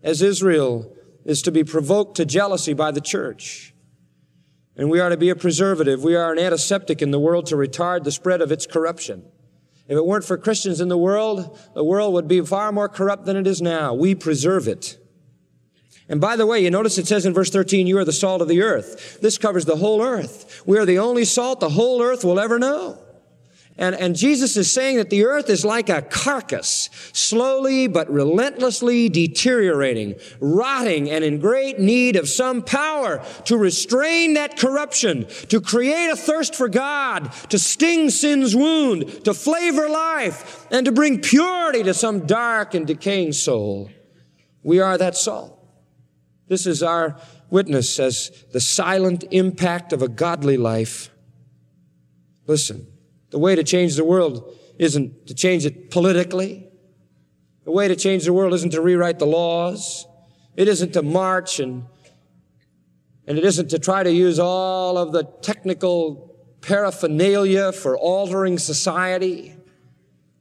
as 0.02 0.22
Israel 0.22 0.92
is 1.24 1.42
to 1.44 1.52
be 1.52 1.64
provoked 1.64 2.18
to 2.18 2.26
jealousy 2.26 2.74
by 2.74 2.92
the 2.92 3.02
church. 3.02 3.74
And 4.76 4.90
we 4.90 5.00
are 5.00 5.10
to 5.10 5.18
be 5.18 5.30
a 5.30 5.36
preservative. 5.36 6.04
We 6.04 6.16
are 6.16 6.32
an 6.32 6.40
antiseptic 6.40 7.02
in 7.02 7.12
the 7.12 7.20
world 7.20 7.48
to 7.48 7.56
retard 7.56 8.04
the 8.04 8.12
spread 8.12 8.42
of 8.42 8.52
its 8.52 8.66
corruption. 8.66 9.24
If 9.88 9.98
it 9.98 10.06
weren't 10.06 10.26
for 10.26 10.38
Christians 10.38 10.82
in 10.82 10.88
the 10.88 10.98
world, 10.98 11.60
the 11.74 11.84
world 11.84 12.14
would 12.14 12.28
be 12.28 12.42
far 12.42 12.72
more 12.72 12.90
corrupt 12.90 13.26
than 13.26 13.38
it 13.38 13.48
is 13.48 13.62
now. 13.62 13.94
We 13.94 14.16
preserve 14.16 14.68
it. 14.68 14.98
And 16.10 16.22
by 16.22 16.36
the 16.36 16.46
way, 16.46 16.60
you 16.60 16.72
notice 16.72 16.98
it 16.98 17.08
says 17.08 17.26
in 17.26 17.34
verse 17.34 17.50
13, 17.50 17.86
you 17.86 17.98
are 17.98 18.06
the 18.06 18.14
salt 18.14 18.42
of 18.42 18.48
the 18.48 18.62
earth. 18.62 19.20
This 19.22 19.38
covers 19.38 19.66
the 19.66 19.76
whole 19.76 20.02
earth. 20.02 20.64
We 20.66 20.78
are 20.78 20.86
the 20.86 21.00
only 21.00 21.26
salt 21.26 21.60
the 21.60 21.70
whole 21.70 22.02
earth 22.02 22.24
will 22.24 22.40
ever 22.40 22.58
know. 22.58 23.00
And, 23.80 23.96
and 23.96 24.16
Jesus 24.16 24.58
is 24.58 24.74
saying 24.74 24.98
that 24.98 25.12
the 25.12 25.26
earth 25.26 25.50
is 25.52 25.64
like 25.64 25.88
a 25.88 26.02
carcass, 26.02 26.90
slowly 27.14 27.88
but 27.88 28.10
relentlessly 28.10 29.08
deteriorating, 29.08 30.16
rotting, 30.40 31.12
and 31.12 31.24
in 31.24 31.40
great 31.40 31.78
need 31.80 32.16
of 32.16 32.28
some 32.28 32.64
power 32.64 33.24
to 33.46 33.56
restrain 33.56 34.34
that 34.34 34.58
corruption, 34.58 35.28
to 35.50 35.62
create 35.62 36.10
a 36.10 36.16
thirst 36.16 36.56
for 36.56 36.68
God, 36.68 37.32
to 37.50 37.60
sting 37.60 38.10
sin's 38.10 38.56
wound, 38.56 39.24
to 39.26 39.34
flavor 39.36 39.88
life, 39.88 40.66
and 40.72 40.86
to 40.88 40.92
bring 40.92 41.22
purity 41.22 41.84
to 41.84 41.94
some 41.94 42.26
dark 42.26 42.74
and 42.74 42.88
decaying 42.88 43.34
soul. 43.34 43.92
We 44.64 44.80
are 44.80 44.98
that 44.98 45.16
salt. 45.16 45.54
This 46.48 46.66
is 46.66 46.82
our 46.82 47.20
witness 47.52 48.00
as 48.00 48.32
the 48.54 48.60
silent 48.60 49.24
impact 49.30 49.94
of 49.94 50.02
a 50.02 50.08
godly 50.08 50.58
life. 50.58 51.12
Listen. 52.48 52.88
The 53.30 53.40
way 53.40 53.56
to 53.56 53.64
change 53.64 53.96
the 53.96 54.04
world 54.04 54.56
isn't 54.78 55.28
to 55.28 55.34
change 55.34 55.66
it 55.66 55.92
politically. 55.92 56.68
The 57.66 57.72
way 57.72 57.88
to 57.88 57.96
change 57.96 58.26
the 58.26 58.34
world 58.34 58.54
isn't 58.54 58.72
to 58.72 58.82
rewrite 58.82 59.20
the 59.20 59.26
laws. 59.26 60.08
It 60.56 60.68
isn't 60.68 60.94
to 60.94 61.02
march 61.02 61.60
and, 61.60 61.86
and 63.26 63.38
it 63.38 63.44
isn't 63.44 63.70
to 63.72 63.80
try 63.80 64.04
to 64.04 64.12
use 64.12 64.40
all 64.40 64.98
of 64.98 65.12
the 65.12 65.24
technical 65.24 66.36
paraphernalia 66.62 67.72
for 67.72 67.98
altering 67.98 68.58
society. 68.58 69.56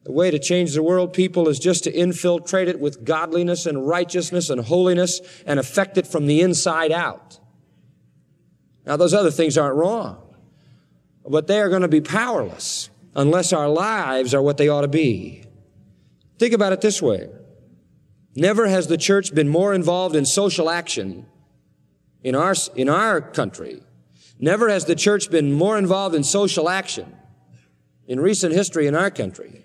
The 0.05 0.13
way 0.13 0.31
to 0.31 0.39
change 0.39 0.75
the 0.75 0.85
world, 0.85 1.13
people, 1.13 1.49
is 1.49 1.59
just 1.59 1.83
to 1.85 1.93
infiltrate 1.93 2.69
it 2.69 2.79
with 2.79 3.05
godliness 3.05 3.67
and 3.67 3.89
righteousness 3.89 4.49
and 4.49 4.61
holiness 4.61 5.21
and 5.45 5.59
affect 5.59 5.99
it 5.99 6.07
from 6.07 6.27
the 6.27 6.41
inside 6.41 6.93
out. 6.93 7.41
Now, 8.87 8.97
those 8.97 9.13
other 9.13 9.33
things 9.33 9.59
aren't 9.59 9.75
wrong 9.75 10.26
but 11.29 11.47
they 11.47 11.61
are 11.61 11.69
going 11.69 11.83
to 11.83 11.89
be 11.89 12.01
powerless 12.01 12.91
unless 13.15 13.53
our 13.53 13.69
lives 13.69 14.35
are 14.35 14.43
what 14.43 14.57
they 14.57 14.69
ought 14.69 14.83
to 14.83 14.89
be. 14.89 15.45
Think 16.39 16.53
about 16.53 16.73
it 16.73 16.81
this 16.81 17.01
way. 17.01 17.29
Never 18.35 18.69
has 18.69 18.87
the 18.87 18.99
church 18.99 19.35
been 19.35 19.49
more 19.49 19.73
involved 19.73 20.15
in 20.15 20.27
social 20.27 20.69
action 20.69 21.27
in 22.23 22.35
our, 22.35 22.55
in 22.75 22.89
our 22.89 23.21
country. 23.21 23.83
Never 24.39 24.69
has 24.69 24.85
the 24.85 24.95
church 24.95 25.31
been 25.31 25.53
more 25.53 25.79
involved 25.79 26.15
in 26.15 26.23
social 26.23 26.69
action 26.69 27.17
in 28.07 28.21
recent 28.21 28.53
history 28.53 28.87
in 28.87 28.95
our 28.95 29.11
country. 29.11 29.63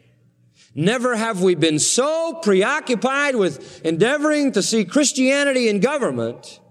Never 0.74 1.18
have 1.18 1.42
we 1.42 1.56
been 1.56 1.80
so 1.80 2.40
preoccupied 2.42 3.36
with 3.36 3.86
endeavoring 3.86 4.54
to 4.54 4.62
see 4.62 4.86
Christianity 4.86 5.68
in 5.68 5.82
government. 5.82 6.62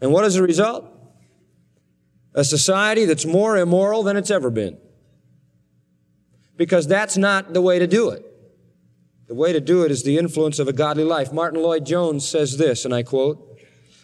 And 0.00 0.12
what 0.12 0.24
is 0.24 0.34
the 0.34 0.42
result? 0.42 0.95
A 2.36 2.44
society 2.44 3.06
that's 3.06 3.26
more 3.26 3.56
immoral 3.56 4.04
than 4.04 4.16
it's 4.16 4.30
ever 4.30 4.50
been. 4.50 4.78
Because 6.56 6.86
that's 6.86 7.16
not 7.16 7.52
the 7.52 7.60
way 7.60 7.78
to 7.80 7.86
do 7.86 8.10
it. 8.10 8.24
The 9.26 9.34
way 9.34 9.52
to 9.52 9.60
do 9.60 9.82
it 9.82 9.90
is 9.90 10.04
the 10.04 10.18
influence 10.18 10.60
of 10.60 10.68
a 10.68 10.72
godly 10.72 11.02
life. 11.02 11.32
Martyn 11.32 11.60
Lloyd-Jones 11.60 12.26
says 12.26 12.58
this, 12.58 12.84
and 12.84 12.94
I 12.94 13.02
quote, 13.02 13.42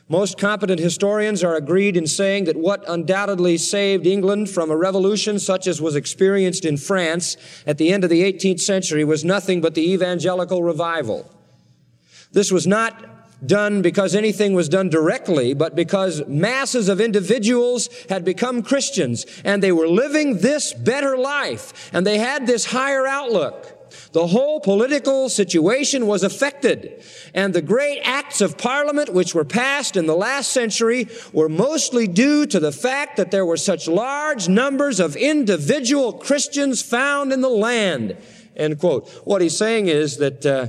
most 0.09 0.37
competent 0.37 0.81
historians 0.81 1.45
are 1.45 1.55
agreed 1.55 1.97
in 1.97 2.07
saying 2.07 2.45
that 2.45 2.57
what 2.57 2.85
undoubtedly 2.89 3.57
saved 3.57 4.07
England 4.07 4.51
from 4.51 4.71
a 4.71 4.77
revolution 4.77 5.39
such 5.39 5.67
as 5.67 5.81
was 5.81 5.95
experienced 5.97 6.65
in 6.65 6.77
France 6.77 7.37
at 7.67 7.79
the 7.79 7.93
end 7.93 8.05
of 8.05 8.11
the 8.11 8.23
18th 8.23 8.61
century 8.61 9.05
was 9.05 9.25
nothing 9.25 9.61
but 9.61 9.75
the 9.75 9.93
evangelical 9.93 10.62
revival. 10.62 11.31
This 12.33 12.51
was 12.51 12.67
not 12.67 13.22
done 13.45 13.83
because 13.83 14.15
anything 14.15 14.55
was 14.55 14.69
done 14.69 14.89
directly, 14.89 15.55
but 15.55 15.75
because 15.75 16.27
masses 16.27 16.89
of 16.89 17.01
individuals 17.01 17.89
had 18.09 18.25
become 18.25 18.63
Christians 18.63 19.27
and 19.45 19.63
they 19.63 19.73
were 19.73 19.89
living 19.89 20.39
this 20.39 20.73
better 20.73 21.17
life 21.17 21.91
and 21.93 22.07
they 22.07 22.19
had 22.19 22.47
this 22.47 22.67
higher 22.67 23.07
outlook. 23.07 23.79
The 24.13 24.27
whole 24.27 24.61
political 24.61 25.29
situation 25.29 26.07
was 26.07 26.23
affected, 26.23 27.03
and 27.35 27.53
the 27.53 27.63
great 27.63 28.01
acts 28.05 28.41
of 28.41 28.59
parliament 28.59 29.13
which 29.13 29.35
were 29.35 29.45
passed 29.45 29.97
in 29.97 30.07
the 30.07 30.17
last 30.17 30.51
century 30.51 31.09
were 31.33 31.49
mostly 31.49 32.07
due 32.07 32.47
to 32.47 32.61
the 32.61 32.73
fact 32.73 33.17
that 33.17 33.31
there 33.31 33.47
were 33.47 33.57
such 33.57 33.89
large 33.89 34.49
numbers 34.49 35.01
of 35.01 35.17
individual 35.17 36.13
Christians 36.13 36.83
found 36.83 37.33
in 37.33 37.41
the 37.41 37.49
land. 37.49 38.17
End 38.57 38.79
quote. 38.79 39.09
What 39.25 39.41
he's 39.41 39.57
saying 39.57 39.89
is 39.89 40.19
that 40.19 40.45
uh, 40.45 40.69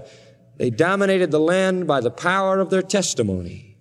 they 0.57 0.69
dominated 0.69 1.31
the 1.31 1.39
land 1.39 1.88
by 1.88 2.00
the 2.01 2.12
power 2.12 2.60
of 2.60 2.69
their 2.69 2.81
testimony. 2.81 3.77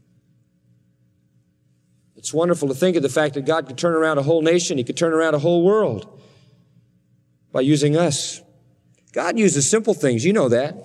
It's 2.17 2.33
wonderful 2.33 2.69
to 2.69 2.75
think 2.75 2.97
of 2.97 3.03
the 3.03 3.09
fact 3.09 3.35
that 3.35 3.45
God 3.45 3.67
could 3.67 3.77
turn 3.77 3.95
around 3.95 4.19
a 4.19 4.23
whole 4.23 4.43
nation, 4.43 4.79
He 4.79 4.85
could 4.85 4.97
turn 4.97 5.13
around 5.13 5.35
a 5.35 5.39
whole 5.39 5.65
world 5.65 6.21
by 7.51 7.63
using 7.63 7.97
us. 7.97 8.41
God 9.13 9.39
uses 9.39 9.69
simple 9.69 9.93
things, 9.93 10.25
you 10.25 10.33
know 10.33 10.49
that. 10.49 10.77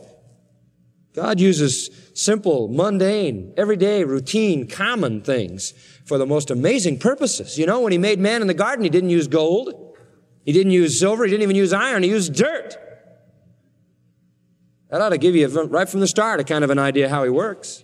God 1.13 1.39
uses 1.39 1.89
simple, 2.13 2.67
mundane, 2.67 3.53
everyday, 3.55 4.03
routine, 4.03 4.67
common 4.67 5.21
things 5.21 5.73
for 6.05 6.17
the 6.17 6.25
most 6.25 6.51
amazing 6.51 6.99
purposes. 6.99 7.57
You 7.57 7.65
know, 7.65 7.81
when 7.81 7.91
He 7.91 7.97
made 7.97 8.19
man 8.19 8.41
in 8.41 8.47
the 8.47 8.53
garden, 8.53 8.83
He 8.83 8.89
didn't 8.89 9.11
use 9.11 9.27
gold, 9.27 9.95
He 10.43 10.51
didn't 10.51 10.73
use 10.73 10.99
silver, 10.99 11.25
He 11.25 11.31
didn't 11.31 11.43
even 11.43 11.55
use 11.55 11.71
iron, 11.71 12.03
He 12.03 12.09
used 12.09 12.33
dirt. 12.33 12.77
That 14.89 15.01
ought 15.01 15.09
to 15.09 15.17
give 15.17 15.35
you, 15.35 15.47
right 15.47 15.89
from 15.89 15.99
the 15.99 16.07
start, 16.07 16.39
a 16.39 16.43
kind 16.43 16.63
of 16.63 16.69
an 16.69 16.79
idea 16.79 17.09
how 17.09 17.23
he 17.23 17.29
works. 17.29 17.83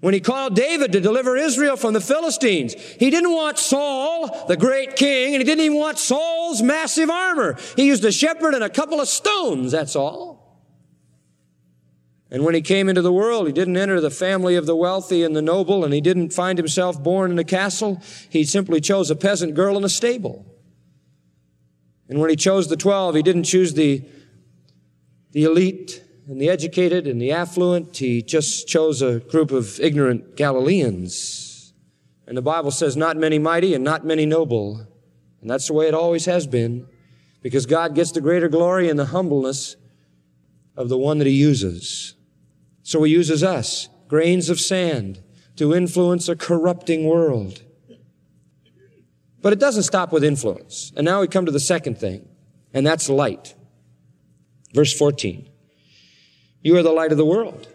When 0.00 0.14
he 0.14 0.20
called 0.20 0.56
David 0.56 0.92
to 0.92 1.00
deliver 1.00 1.36
Israel 1.36 1.76
from 1.76 1.94
the 1.94 2.00
Philistines, 2.00 2.74
he 2.74 3.08
didn't 3.08 3.32
want 3.32 3.56
Saul, 3.56 4.46
the 4.48 4.56
great 4.56 4.96
king, 4.96 5.32
and 5.32 5.40
he 5.40 5.44
didn't 5.44 5.64
even 5.64 5.78
want 5.78 5.96
Saul's 5.96 6.60
massive 6.60 7.08
armor. 7.08 7.56
He 7.76 7.86
used 7.86 8.04
a 8.04 8.10
shepherd 8.10 8.54
and 8.54 8.64
a 8.64 8.68
couple 8.68 9.00
of 9.00 9.06
stones, 9.06 9.70
that's 9.70 9.94
all. 9.94 10.60
And 12.32 12.44
when 12.44 12.54
he 12.54 12.62
came 12.62 12.88
into 12.88 13.02
the 13.02 13.12
world, 13.12 13.46
he 13.46 13.52
didn't 13.52 13.76
enter 13.76 14.00
the 14.00 14.10
family 14.10 14.56
of 14.56 14.66
the 14.66 14.74
wealthy 14.74 15.22
and 15.22 15.36
the 15.36 15.42
noble, 15.42 15.84
and 15.84 15.94
he 15.94 16.00
didn't 16.00 16.32
find 16.32 16.58
himself 16.58 17.00
born 17.00 17.30
in 17.30 17.38
a 17.38 17.44
castle. 17.44 18.02
He 18.28 18.42
simply 18.42 18.80
chose 18.80 19.10
a 19.10 19.14
peasant 19.14 19.54
girl 19.54 19.76
in 19.76 19.84
a 19.84 19.88
stable. 19.88 20.44
And 22.08 22.18
when 22.18 22.28
he 22.28 22.36
chose 22.36 22.68
the 22.68 22.76
twelve, 22.76 23.14
he 23.14 23.22
didn't 23.22 23.44
choose 23.44 23.74
the 23.74 24.04
the 25.32 25.44
elite 25.44 26.04
and 26.28 26.40
the 26.40 26.48
educated 26.48 27.06
and 27.06 27.20
the 27.20 27.32
affluent. 27.32 27.96
He 27.96 28.22
just 28.22 28.68
chose 28.68 29.02
a 29.02 29.20
group 29.20 29.50
of 29.50 29.80
ignorant 29.80 30.36
Galileans. 30.36 31.74
And 32.26 32.36
the 32.36 32.42
Bible 32.42 32.70
says, 32.70 32.96
not 32.96 33.16
many 33.16 33.38
mighty 33.38 33.74
and 33.74 33.82
not 33.82 34.04
many 34.04 34.24
noble. 34.24 34.86
And 35.40 35.50
that's 35.50 35.66
the 35.66 35.72
way 35.72 35.88
it 35.88 35.94
always 35.94 36.26
has 36.26 36.46
been, 36.46 36.86
because 37.42 37.66
God 37.66 37.94
gets 37.94 38.12
the 38.12 38.20
greater 38.20 38.48
glory 38.48 38.88
in 38.88 38.96
the 38.96 39.06
humbleness 39.06 39.76
of 40.76 40.88
the 40.88 40.96
one 40.96 41.18
that 41.18 41.26
He 41.26 41.32
uses. 41.32 42.14
So 42.84 43.02
He 43.02 43.12
uses 43.12 43.42
us, 43.42 43.88
grains 44.06 44.48
of 44.48 44.60
sand, 44.60 45.20
to 45.56 45.74
influence 45.74 46.28
a 46.28 46.36
corrupting 46.36 47.04
world. 47.06 47.62
But 49.42 49.52
it 49.52 49.58
doesn't 49.58 49.82
stop 49.82 50.12
with 50.12 50.22
influence. 50.22 50.92
And 50.96 51.04
now 51.04 51.20
we 51.20 51.26
come 51.26 51.46
to 51.46 51.52
the 51.52 51.60
second 51.60 51.98
thing, 51.98 52.28
and 52.72 52.86
that's 52.86 53.08
light. 53.08 53.54
Verse 54.72 54.96
14. 54.96 55.48
You 56.62 56.76
are 56.76 56.82
the 56.82 56.92
light 56.92 57.12
of 57.12 57.18
the 57.18 57.24
world. 57.24 57.68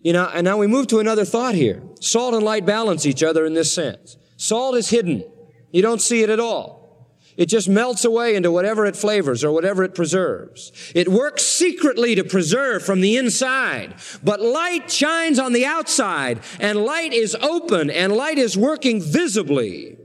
You 0.00 0.12
know, 0.12 0.28
and 0.32 0.44
now 0.44 0.58
we 0.58 0.66
move 0.66 0.88
to 0.88 0.98
another 0.98 1.24
thought 1.24 1.54
here. 1.54 1.82
Salt 2.00 2.34
and 2.34 2.42
light 2.42 2.66
balance 2.66 3.06
each 3.06 3.22
other 3.22 3.46
in 3.46 3.54
this 3.54 3.72
sense. 3.72 4.16
Salt 4.36 4.76
is 4.76 4.90
hidden. 4.90 5.24
You 5.70 5.82
don't 5.82 6.00
see 6.00 6.22
it 6.22 6.30
at 6.30 6.40
all. 6.40 6.82
It 7.36 7.46
just 7.46 7.68
melts 7.68 8.04
away 8.04 8.34
into 8.34 8.50
whatever 8.50 8.84
it 8.84 8.96
flavors 8.96 9.42
or 9.42 9.52
whatever 9.52 9.82
it 9.84 9.94
preserves. 9.94 10.70
It 10.94 11.08
works 11.08 11.44
secretly 11.44 12.14
to 12.16 12.24
preserve 12.24 12.84
from 12.84 13.00
the 13.00 13.16
inside, 13.16 13.94
but 14.22 14.42
light 14.42 14.90
shines 14.90 15.38
on 15.38 15.54
the 15.54 15.64
outside 15.64 16.40
and 16.60 16.84
light 16.84 17.14
is 17.14 17.34
open 17.36 17.88
and 17.88 18.12
light 18.12 18.36
is 18.36 18.56
working 18.56 19.00
visibly. 19.00 19.96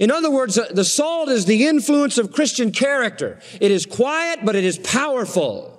In 0.00 0.10
other 0.10 0.30
words, 0.30 0.54
the 0.54 0.84
salt 0.84 1.28
is 1.28 1.44
the 1.44 1.66
influence 1.66 2.16
of 2.16 2.32
Christian 2.32 2.72
character. 2.72 3.38
It 3.60 3.70
is 3.70 3.84
quiet, 3.84 4.40
but 4.42 4.56
it 4.56 4.64
is 4.64 4.78
powerful. 4.78 5.76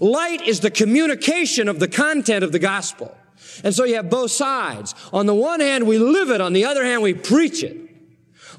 Light 0.00 0.42
is 0.42 0.60
the 0.60 0.70
communication 0.70 1.66
of 1.68 1.80
the 1.80 1.88
content 1.88 2.44
of 2.44 2.52
the 2.52 2.58
gospel. 2.58 3.16
And 3.64 3.74
so 3.74 3.84
you 3.84 3.94
have 3.94 4.10
both 4.10 4.30
sides. 4.30 4.94
On 5.14 5.24
the 5.24 5.34
one 5.34 5.60
hand, 5.60 5.86
we 5.86 5.96
live 5.96 6.28
it. 6.28 6.42
On 6.42 6.52
the 6.52 6.66
other 6.66 6.84
hand, 6.84 7.02
we 7.02 7.14
preach 7.14 7.62
it. 7.64 7.76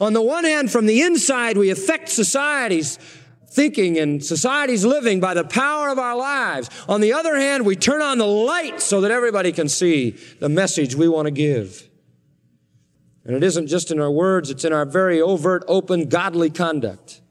On 0.02 0.14
the 0.14 0.24
one 0.24 0.44
hand, 0.44 0.72
from 0.72 0.88
the 0.88 1.04
inside, 1.04 1.56
we 1.56 1.70
affect 1.70 2.10
society's 2.10 2.98
thinking 3.48 4.00
and 4.00 4.26
society's 4.26 4.84
living 4.84 5.20
by 5.20 5.36
the 5.36 5.44
power 5.44 5.90
of 5.90 6.00
our 6.00 6.18
lives. 6.18 6.70
On 6.90 7.00
the 7.00 7.14
other 7.14 7.36
hand, 7.36 7.64
we 7.64 7.76
turn 7.76 8.02
on 8.02 8.18
the 8.18 8.28
light 8.28 8.82
so 8.82 9.02
that 9.02 9.12
everybody 9.12 9.52
can 9.52 9.70
see 9.70 10.18
the 10.40 10.50
message 10.50 10.96
we 10.96 11.08
want 11.08 11.28
to 11.28 11.32
give. 11.32 11.88
And 13.26 13.36
it 13.36 13.44
isn't 13.44 13.68
just 13.68 13.92
in 13.92 14.00
our 14.00 14.12
words, 14.12 14.52
it's 14.52 14.64
in 14.64 14.72
our 14.72 14.86
very 14.86 15.20
overt, 15.20 15.64
open, 15.68 16.08
godly 16.08 16.52
conduct. 16.52 17.22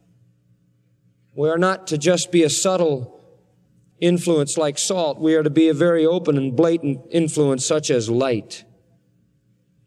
We 1.35 1.49
are 1.49 1.59
not 1.59 1.87
to 1.89 1.99
just 1.99 2.33
be 2.33 2.43
a 2.43 2.51
subtle 2.51 3.21
influence 4.01 4.59
like 4.59 4.77
salt. 4.77 5.21
We 5.21 5.35
are 5.37 5.43
to 5.43 5.51
be 5.51 5.69
a 5.69 5.75
very 5.75 6.05
open 6.05 6.37
and 6.37 6.57
blatant 6.57 7.01
influence 7.11 7.65
such 7.65 7.91
as 7.91 8.11
light. 8.11 8.65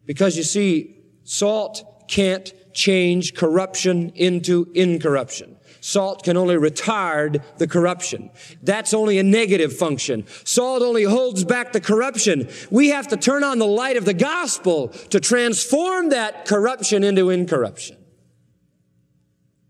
Because 0.06 0.38
you 0.38 0.44
see, 0.44 1.02
salt 1.24 2.08
can't 2.08 2.54
change 2.78 3.34
corruption 3.34 4.12
into 4.14 4.72
incorruption. 4.76 5.58
Salt 5.82 6.24
can 6.24 6.38
only 6.38 6.56
retard 6.56 7.44
the 7.58 7.68
corruption. 7.68 8.30
That's 8.62 8.94
only 8.94 9.18
a 9.18 9.24
negative 9.24 9.76
function. 9.76 10.26
Salt 10.44 10.84
only 10.84 11.04
holds 11.04 11.44
back 11.44 11.72
the 11.72 11.82
corruption. 11.82 12.48
We 12.70 12.90
have 12.90 13.08
to 13.08 13.18
turn 13.18 13.44
on 13.44 13.58
the 13.58 13.66
light 13.66 13.98
of 13.98 14.06
the 14.06 14.14
gospel 14.14 14.90
to 15.10 15.20
transform 15.20 16.10
that 16.10 16.46
corruption 16.46 17.04
into 17.04 17.32
incorruption. 17.32 17.98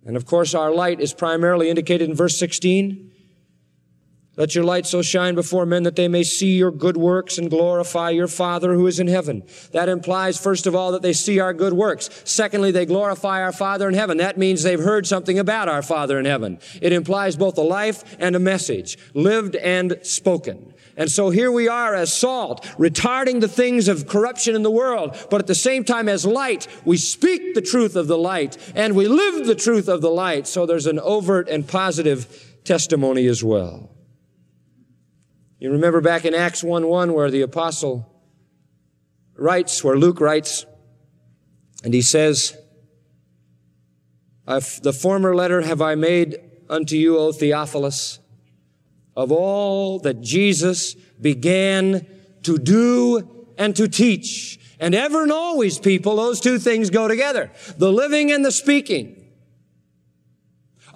And 0.05 0.17
of 0.17 0.25
course, 0.25 0.53
our 0.53 0.71
light 0.71 0.99
is 0.99 1.13
primarily 1.13 1.69
indicated 1.69 2.09
in 2.09 2.15
verse 2.15 2.37
16. 2.37 3.11
Let 4.37 4.53
your 4.53 4.63
light 4.63 4.85
so 4.85 5.01
shine 5.01 5.33
before 5.33 5.65
men 5.65 5.81
that 5.83 5.95
they 5.95 6.07
may 6.07 6.21
see 6.21 6.57
your 6.57 6.69
good 6.69 6.95
works 6.95 7.39
and 7.39 7.49
glorify 7.49 8.11
your 8.11 8.27
Father 8.27 8.75
who 8.75 8.85
is 8.85 8.99
in 8.99 9.07
heaven. 9.07 9.41
That 9.71 9.89
implies, 9.89 10.37
first 10.37 10.67
of 10.67 10.75
all, 10.75 10.91
that 10.91 11.01
they 11.01 11.13
see 11.13 11.39
our 11.39 11.53
good 11.53 11.73
works. 11.73 12.09
Secondly, 12.23 12.69
they 12.69 12.85
glorify 12.85 13.41
our 13.41 13.51
Father 13.51 13.87
in 13.87 13.95
heaven. 13.95 14.17
That 14.17 14.37
means 14.37 14.61
they've 14.61 14.79
heard 14.79 15.07
something 15.07 15.39
about 15.39 15.67
our 15.67 15.81
Father 15.81 16.19
in 16.19 16.25
heaven. 16.25 16.59
It 16.83 16.93
implies 16.93 17.35
both 17.35 17.57
a 17.57 17.63
life 17.63 18.15
and 18.19 18.35
a 18.35 18.39
message, 18.39 18.99
lived 19.15 19.55
and 19.55 19.97
spoken. 20.03 20.75
And 20.95 21.11
so 21.11 21.31
here 21.31 21.51
we 21.51 21.67
are 21.67 21.95
as 21.95 22.13
salt, 22.13 22.63
retarding 22.77 23.41
the 23.41 23.47
things 23.47 23.87
of 23.87 24.07
corruption 24.07 24.55
in 24.55 24.61
the 24.61 24.71
world, 24.71 25.17
but 25.31 25.41
at 25.41 25.47
the 25.47 25.55
same 25.55 25.83
time 25.83 26.07
as 26.07 26.27
light, 26.27 26.67
we 26.85 26.97
speak 26.97 27.55
the 27.55 27.61
truth 27.61 27.95
of 27.95 28.05
the 28.05 28.17
light 28.17 28.55
and 28.75 28.95
we 28.95 29.07
live 29.07 29.47
the 29.47 29.55
truth 29.55 29.87
of 29.87 30.01
the 30.01 30.11
light. 30.11 30.45
So 30.45 30.67
there's 30.67 30.87
an 30.87 30.99
overt 30.99 31.49
and 31.49 31.67
positive 31.67 32.55
testimony 32.63 33.25
as 33.25 33.43
well. 33.43 33.96
You 35.59 35.71
remember 35.71 36.01
back 36.01 36.25
in 36.25 36.35
Acts 36.35 36.63
1 36.63 36.87
1 36.87 37.13
where 37.13 37.31
the 37.31 37.41
apostle 37.41 38.11
writes, 39.35 39.83
where 39.83 39.97
Luke 39.97 40.19
writes, 40.19 40.65
and 41.83 41.93
he 41.93 42.01
says, 42.01 42.55
The 44.45 44.97
former 44.99 45.35
letter 45.35 45.61
have 45.61 45.81
I 45.81 45.95
made 45.95 46.37
unto 46.69 46.95
you, 46.95 47.17
O 47.17 47.31
Theophilus, 47.31 48.19
of 49.15 49.31
all 49.31 49.99
that 49.99 50.21
Jesus 50.21 50.93
began 50.93 52.05
to 52.43 52.57
do 52.57 53.47
and 53.57 53.75
to 53.75 53.87
teach. 53.87 54.59
And 54.79 54.93
ever 54.93 55.23
and 55.23 55.31
always, 55.31 55.79
people, 55.79 56.17
those 56.17 56.39
two 56.39 56.59
things 56.59 56.91
go 56.91 57.07
together. 57.07 57.51
The 57.77 57.91
living 57.91 58.31
and 58.31 58.45
the 58.45 58.51
speaking. 58.51 59.26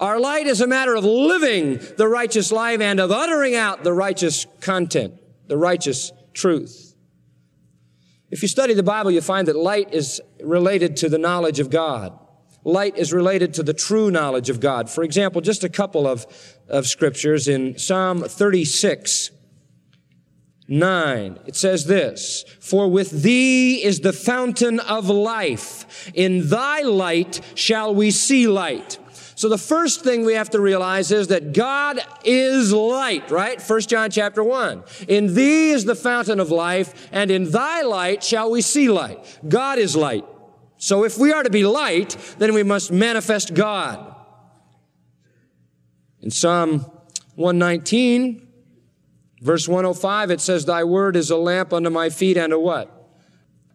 Our 0.00 0.18
light 0.18 0.46
is 0.46 0.60
a 0.60 0.66
matter 0.66 0.94
of 0.94 1.04
living 1.04 1.80
the 1.96 2.08
righteous 2.08 2.50
life 2.50 2.80
and 2.80 2.98
of 3.00 3.10
uttering 3.10 3.54
out 3.54 3.84
the 3.84 3.92
righteous 3.92 4.46
content, 4.60 5.14
the 5.46 5.56
righteous 5.56 6.12
truth. 6.34 6.94
If 8.30 8.40
you 8.40 8.48
study 8.48 8.72
the 8.72 8.82
Bible, 8.82 9.10
you 9.10 9.20
find 9.20 9.46
that 9.48 9.56
light 9.56 9.92
is 9.92 10.20
related 10.42 10.96
to 10.98 11.08
the 11.08 11.18
knowledge 11.18 11.60
of 11.60 11.68
God. 11.68 12.18
Light 12.64 12.96
is 12.96 13.12
related 13.12 13.54
to 13.54 13.62
the 13.62 13.74
true 13.74 14.10
knowledge 14.10 14.48
of 14.48 14.60
God. 14.60 14.88
For 14.88 15.04
example, 15.04 15.40
just 15.40 15.64
a 15.64 15.68
couple 15.68 16.06
of, 16.06 16.26
of 16.68 16.86
scriptures 16.86 17.48
in 17.48 17.76
Psalm 17.76 18.22
36, 18.22 19.30
9. 20.68 21.38
It 21.44 21.56
says 21.56 21.86
this, 21.86 22.44
For 22.60 22.88
with 22.88 23.22
thee 23.22 23.84
is 23.84 24.00
the 24.00 24.12
fountain 24.12 24.80
of 24.80 25.10
life. 25.10 26.10
In 26.14 26.48
thy 26.48 26.80
light 26.82 27.40
shall 27.54 27.94
we 27.94 28.10
see 28.10 28.46
light. 28.46 28.98
So 29.42 29.48
the 29.48 29.58
first 29.58 30.04
thing 30.04 30.24
we 30.24 30.34
have 30.34 30.50
to 30.50 30.60
realize 30.60 31.10
is 31.10 31.26
that 31.26 31.52
God 31.52 31.98
is 32.24 32.72
light, 32.72 33.28
right? 33.28 33.60
1 33.60 33.80
John 33.80 34.08
chapter 34.08 34.44
1. 34.44 34.84
In 35.08 35.34
thee 35.34 35.70
is 35.70 35.84
the 35.84 35.96
fountain 35.96 36.38
of 36.38 36.52
life, 36.52 37.08
and 37.10 37.28
in 37.28 37.50
thy 37.50 37.82
light 37.82 38.22
shall 38.22 38.52
we 38.52 38.62
see 38.62 38.88
light. 38.88 39.40
God 39.48 39.80
is 39.80 39.96
light. 39.96 40.24
So 40.76 41.02
if 41.02 41.18
we 41.18 41.32
are 41.32 41.42
to 41.42 41.50
be 41.50 41.66
light, 41.66 42.16
then 42.38 42.54
we 42.54 42.62
must 42.62 42.92
manifest 42.92 43.52
God. 43.52 44.14
In 46.20 46.30
Psalm 46.30 46.86
119, 47.34 48.46
verse 49.40 49.66
105, 49.66 50.30
it 50.30 50.40
says, 50.40 50.66
Thy 50.66 50.84
word 50.84 51.16
is 51.16 51.30
a 51.30 51.36
lamp 51.36 51.72
unto 51.72 51.90
my 51.90 52.10
feet 52.10 52.36
and 52.36 52.52
a 52.52 52.60
what? 52.60 53.10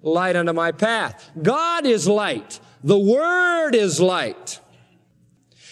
Light 0.02 0.38
unto 0.38 0.54
my 0.54 0.72
path. 0.72 1.30
God 1.44 1.86
is 1.86 2.08
light. 2.08 2.62
The 2.86 2.98
word 2.98 3.76
is 3.76 4.00
light. 4.00 4.62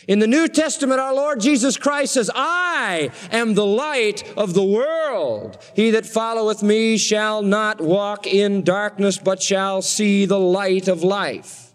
In 0.07 0.19
the 0.19 0.27
New 0.27 0.47
Testament, 0.47 0.99
our 0.99 1.13
Lord 1.13 1.39
Jesus 1.39 1.77
Christ 1.77 2.13
says, 2.13 2.29
I 2.33 3.09
am 3.31 3.55
the 3.55 3.65
light 3.65 4.23
of 4.37 4.53
the 4.53 4.63
world. 4.63 5.57
He 5.75 5.91
that 5.91 6.05
followeth 6.05 6.61
me 6.61 6.97
shall 6.97 7.41
not 7.41 7.81
walk 7.81 8.27
in 8.27 8.63
darkness, 8.63 9.17
but 9.17 9.41
shall 9.41 9.81
see 9.81 10.25
the 10.25 10.39
light 10.39 10.87
of 10.87 11.03
life. 11.03 11.73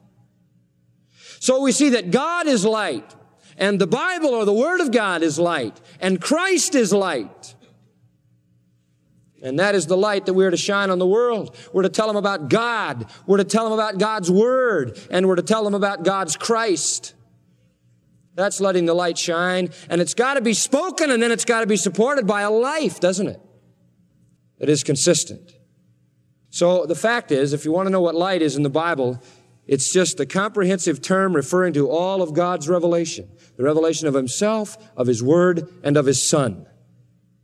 So 1.41 1.61
we 1.61 1.73
see 1.73 1.91
that 1.91 2.11
God 2.11 2.47
is 2.47 2.65
light, 2.65 3.17
and 3.57 3.81
the 3.81 3.87
Bible 3.87 4.29
or 4.29 4.45
the 4.45 4.53
Word 4.53 4.81
of 4.81 4.93
God 4.93 5.23
is 5.23 5.39
light, 5.39 5.81
and 5.99 6.21
Christ 6.21 6.75
is 6.75 6.93
light. 6.93 7.55
And 9.43 9.59
that 9.59 9.75
is 9.75 9.87
the 9.87 9.97
light 9.97 10.27
that 10.27 10.35
we're 10.35 10.51
to 10.51 10.57
shine 10.57 10.91
on 10.91 10.99
the 10.99 11.07
world. 11.07 11.57
We're 11.73 11.83
to 11.83 11.89
tell 11.89 12.07
them 12.07 12.17
about 12.17 12.51
God. 12.51 13.07
We're 13.27 13.39
to 13.39 13.45
tell 13.45 13.65
them 13.65 13.73
about 13.73 13.99
God's 13.99 14.31
Word, 14.31 14.99
and 15.11 15.27
we're 15.27 15.37
to 15.37 15.43
tell 15.43 15.65
them 15.65 15.75
about 15.75 16.05
God's 16.05 16.37
Christ. 16.37 17.15
That's 18.35 18.61
letting 18.61 18.87
the 18.87 18.95
light 18.95 19.19
shine. 19.19 19.71
And 19.89 20.01
it's 20.01 20.15
got 20.15 20.35
to 20.35 20.41
be 20.41 20.55
spoken 20.55 21.11
and 21.11 21.23
then 21.23 21.33
it's 21.33 21.45
got 21.45 21.61
to 21.61 21.67
be 21.67 21.77
supported 21.77 22.27
by 22.27 22.43
a 22.43 22.51
life, 22.51 23.01
doesn't 23.01 23.29
it? 23.29 23.41
That 24.59 24.69
is 24.69 24.85
consistent. 24.85 25.53
So 26.51 26.85
the 26.87 26.95
fact 26.95 27.33
is, 27.33 27.53
if 27.53 27.65
you 27.65 27.73
want 27.73 27.87
to 27.87 27.91
know 27.91 28.01
what 28.01 28.15
light 28.15 28.43
is 28.43 28.57
in 28.57 28.63
the 28.63 28.71
Bible, 28.71 29.23
it's 29.67 29.93
just 29.93 30.17
the 30.17 30.27
comprehensive 30.27 31.01
term 31.01 31.35
referring 31.35 31.73
to 31.75 31.89
all 31.89 32.23
of 32.23 32.35
God's 32.35 32.69
revelation. 32.69 33.31
The 33.57 33.63
revelation 33.63 34.09
of 34.09 34.15
Himself, 34.15 34.77
of 34.97 35.07
His 35.07 35.23
Word, 35.23 35.69
and 35.83 35.97
of 35.97 36.07
His 36.07 36.27
Son. 36.27 36.67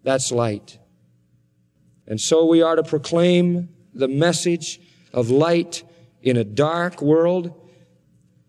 That's 0.02 0.32
light. 0.32 0.78
And 2.06 2.20
so 2.20 2.46
we 2.46 2.62
are 2.62 2.76
to 2.76 2.82
proclaim 2.82 3.68
the 3.94 4.08
message 4.08 4.80
of 5.12 5.30
light 5.30 5.82
in 6.22 6.36
a 6.36 6.44
dark 6.44 7.00
world, 7.00 7.52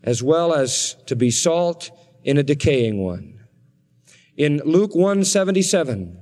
as 0.03 0.21
well 0.23 0.53
as 0.53 0.95
to 1.05 1.15
be 1.15 1.31
salt 1.31 1.91
in 2.27 2.37
a 2.37 2.43
decaying 2.43 3.01
one. 3.01 3.39
In 4.35 4.61
Luke 4.65 4.93
177, 4.93 6.19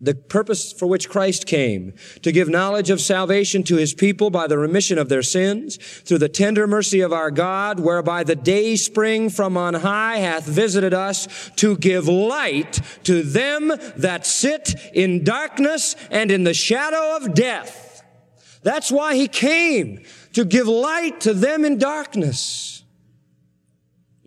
the 0.00 0.14
purpose 0.14 0.72
for 0.72 0.86
which 0.86 1.08
Christ 1.08 1.44
came, 1.44 1.94
to 2.22 2.30
give 2.30 2.48
knowledge 2.48 2.88
of 2.90 3.00
salvation 3.00 3.64
to 3.64 3.76
his 3.76 3.94
people 3.94 4.30
by 4.30 4.46
the 4.46 4.56
remission 4.56 4.96
of 4.96 5.08
their 5.08 5.24
sins, 5.24 5.76
through 5.76 6.18
the 6.18 6.28
tender 6.28 6.68
mercy 6.68 7.00
of 7.00 7.12
our 7.12 7.32
God, 7.32 7.80
whereby 7.80 8.22
the 8.22 8.36
day 8.36 8.76
spring 8.76 9.28
from 9.28 9.56
on 9.56 9.74
high 9.74 10.18
hath 10.18 10.46
visited 10.46 10.94
us 10.94 11.50
to 11.56 11.76
give 11.76 12.06
light 12.06 12.80
to 13.02 13.24
them 13.24 13.72
that 13.96 14.24
sit 14.24 14.76
in 14.94 15.24
darkness 15.24 15.96
and 16.12 16.30
in 16.30 16.44
the 16.44 16.54
shadow 16.54 17.16
of 17.16 17.34
death. 17.34 18.04
That's 18.62 18.92
why 18.92 19.16
he 19.16 19.26
came, 19.26 20.04
to 20.34 20.44
give 20.44 20.68
light 20.68 21.22
to 21.22 21.34
them 21.34 21.64
in 21.64 21.78
darkness. 21.78 22.75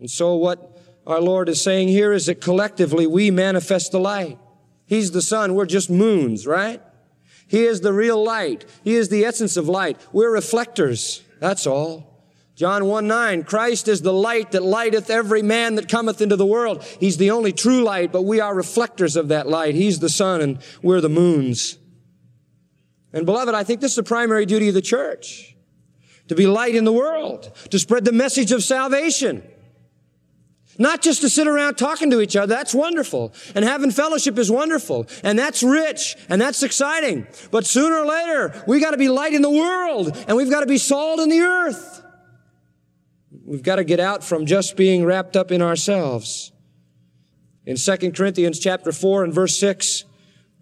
And 0.00 0.10
so 0.10 0.34
what 0.34 0.78
our 1.06 1.20
Lord 1.20 1.48
is 1.48 1.62
saying 1.62 1.88
here 1.88 2.12
is 2.12 2.26
that 2.26 2.40
collectively 2.40 3.06
we 3.06 3.30
manifest 3.30 3.92
the 3.92 4.00
light. 4.00 4.38
He's 4.86 5.12
the 5.12 5.22
sun. 5.22 5.54
We're 5.54 5.66
just 5.66 5.88
moons, 5.90 6.46
right? 6.46 6.82
He 7.46 7.64
is 7.64 7.80
the 7.80 7.92
real 7.92 8.22
light. 8.22 8.64
He 8.82 8.94
is 8.94 9.08
the 9.08 9.24
essence 9.24 9.56
of 9.56 9.68
light. 9.68 10.00
We're 10.12 10.32
reflectors. 10.32 11.22
That's 11.38 11.66
all. 11.66 12.24
John 12.54 12.84
1 12.84 13.06
9, 13.06 13.44
Christ 13.44 13.88
is 13.88 14.02
the 14.02 14.12
light 14.12 14.52
that 14.52 14.62
lighteth 14.62 15.08
every 15.08 15.42
man 15.42 15.76
that 15.76 15.88
cometh 15.88 16.20
into 16.20 16.36
the 16.36 16.44
world. 16.44 16.84
He's 17.00 17.16
the 17.16 17.30
only 17.30 17.52
true 17.52 17.82
light, 17.82 18.12
but 18.12 18.22
we 18.22 18.38
are 18.40 18.54
reflectors 18.54 19.16
of 19.16 19.28
that 19.28 19.48
light. 19.48 19.74
He's 19.74 19.98
the 19.98 20.10
sun 20.10 20.40
and 20.42 20.58
we're 20.82 21.00
the 21.00 21.08
moons. 21.08 21.78
And 23.12 23.26
beloved, 23.26 23.54
I 23.54 23.64
think 23.64 23.80
this 23.80 23.92
is 23.92 23.96
the 23.96 24.02
primary 24.02 24.46
duty 24.46 24.68
of 24.68 24.74
the 24.74 24.82
church. 24.82 25.56
To 26.28 26.34
be 26.34 26.46
light 26.46 26.74
in 26.74 26.84
the 26.84 26.92
world. 26.92 27.50
To 27.70 27.78
spread 27.78 28.04
the 28.04 28.12
message 28.12 28.52
of 28.52 28.62
salvation. 28.62 29.42
Not 30.80 31.02
just 31.02 31.20
to 31.20 31.28
sit 31.28 31.46
around 31.46 31.74
talking 31.74 32.10
to 32.10 32.22
each 32.22 32.34
other. 32.34 32.46
That's 32.46 32.74
wonderful. 32.74 33.34
And 33.54 33.66
having 33.66 33.90
fellowship 33.90 34.38
is 34.38 34.50
wonderful. 34.50 35.06
And 35.22 35.38
that's 35.38 35.62
rich. 35.62 36.16
And 36.30 36.40
that's 36.40 36.62
exciting. 36.62 37.26
But 37.50 37.66
sooner 37.66 37.96
or 37.96 38.06
later, 38.06 38.64
we 38.66 38.80
got 38.80 38.92
to 38.92 38.96
be 38.96 39.10
light 39.10 39.34
in 39.34 39.42
the 39.42 39.50
world. 39.50 40.16
And 40.26 40.38
we've 40.38 40.48
got 40.48 40.60
to 40.60 40.66
be 40.66 40.78
salt 40.78 41.20
in 41.20 41.28
the 41.28 41.40
earth. 41.40 42.02
We've 43.44 43.62
got 43.62 43.76
to 43.76 43.84
get 43.84 44.00
out 44.00 44.24
from 44.24 44.46
just 44.46 44.74
being 44.74 45.04
wrapped 45.04 45.36
up 45.36 45.52
in 45.52 45.60
ourselves. 45.60 46.50
In 47.66 47.76
2 47.76 48.12
Corinthians 48.12 48.58
chapter 48.58 48.90
4 48.90 49.24
and 49.24 49.34
verse 49.34 49.58
6, 49.58 50.04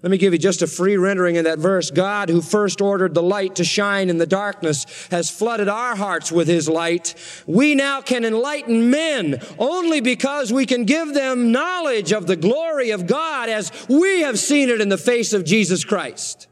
let 0.01 0.11
me 0.13 0.19
give 0.19 0.33
you 0.33 0.39
just 0.39 0.63
a 0.63 0.69
free 0.69 0.97
rendering 0.97 1.39
of 1.39 1.45
that 1.45 1.59
verse. 1.59 1.91
God, 1.91 2.29
who 2.29 2.41
first 2.41 2.81
ordered 2.81 3.15
the 3.15 3.23
light 3.23 3.57
to 3.57 3.65
shine 3.65 4.09
in 4.09 4.19
the 4.19 4.27
darkness, 4.27 4.87
has 5.11 5.29
flooded 5.29 5.69
our 5.69 5.97
hearts 5.97 6.31
with 6.31 6.47
his 6.47 6.69
light. 6.69 7.17
We 7.49 7.75
now 7.75 8.01
can 8.01 8.25
enlighten 8.25 8.91
men 8.91 9.43
only 9.59 10.01
because 10.01 10.53
we 10.53 10.67
can 10.67 10.85
give 10.85 11.15
them 11.15 11.51
knowledge 11.51 12.13
of 12.13 12.29
the 12.29 12.37
glory 12.37 12.91
of 12.91 13.09
God 13.09 13.49
as 13.49 13.73
we 13.89 14.21
have 14.21 14.39
seen 14.39 14.69
it 14.69 14.81
in 14.81 14.89
the 14.89 14.99
face 14.99 15.33
of 15.33 15.45
Jesus 15.45 15.85
Christ. 15.85 16.47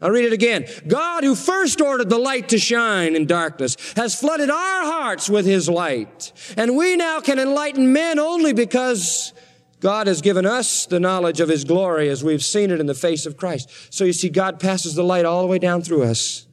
I'll 0.00 0.10
read 0.10 0.24
it 0.24 0.32
again. 0.32 0.66
God, 0.86 1.22
who 1.22 1.36
first 1.36 1.80
ordered 1.80 2.08
the 2.08 2.18
light 2.18 2.48
to 2.50 2.58
shine 2.58 3.14
in 3.14 3.26
darkness, 3.26 3.76
has 3.96 4.18
flooded 4.18 4.50
our 4.50 4.84
hearts 4.84 5.28
with 5.28 5.44
his 5.44 5.68
light. 5.68 6.32
And 6.56 6.76
we 6.76 6.96
now 6.96 7.20
can 7.20 7.38
enlighten 7.38 7.92
men 7.92 8.18
only 8.18 8.52
because 8.52 9.32
God 9.80 10.06
has 10.06 10.20
given 10.20 10.44
us 10.44 10.86
the 10.86 10.98
knowledge 10.98 11.40
of 11.40 11.48
His 11.48 11.64
glory 11.64 12.08
as 12.08 12.24
we've 12.24 12.42
seen 12.42 12.70
it 12.70 12.80
in 12.80 12.86
the 12.86 12.94
face 12.94 13.26
of 13.26 13.36
Christ. 13.36 13.70
So 13.90 14.04
you 14.04 14.12
see, 14.12 14.28
God 14.28 14.58
passes 14.58 14.94
the 14.94 15.04
light 15.04 15.24
all 15.24 15.42
the 15.42 15.48
way 15.48 15.58
down 15.58 15.82
through 15.82 16.02
us. 16.02 16.46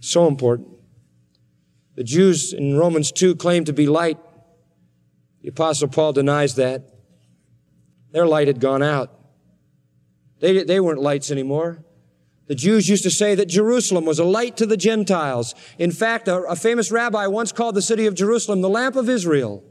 So 0.00 0.26
important. 0.26 0.68
The 1.96 2.04
Jews 2.04 2.52
in 2.52 2.76
Romans 2.78 3.10
2 3.12 3.36
claim 3.36 3.64
to 3.64 3.72
be 3.72 3.86
light. 3.86 4.18
The 5.42 5.48
Apostle 5.48 5.88
Paul 5.88 6.12
denies 6.12 6.54
that. 6.54 6.82
Their 8.12 8.26
light 8.26 8.46
had 8.46 8.60
gone 8.60 8.82
out. 8.82 9.10
They, 10.40 10.62
they 10.62 10.80
weren't 10.80 11.00
lights 11.00 11.30
anymore. 11.30 11.84
The 12.46 12.54
Jews 12.54 12.88
used 12.88 13.02
to 13.02 13.10
say 13.10 13.34
that 13.34 13.46
Jerusalem 13.46 14.04
was 14.04 14.18
a 14.18 14.24
light 14.24 14.56
to 14.58 14.66
the 14.66 14.76
Gentiles. 14.76 15.54
In 15.78 15.90
fact, 15.90 16.28
a, 16.28 16.42
a 16.44 16.56
famous 16.56 16.92
rabbi 16.92 17.26
once 17.26 17.50
called 17.50 17.74
the 17.74 17.82
city 17.82 18.06
of 18.06 18.14
Jerusalem 18.14 18.60
the 18.60 18.68
lamp 18.68 18.96
of 18.96 19.08
Israel. 19.08 19.64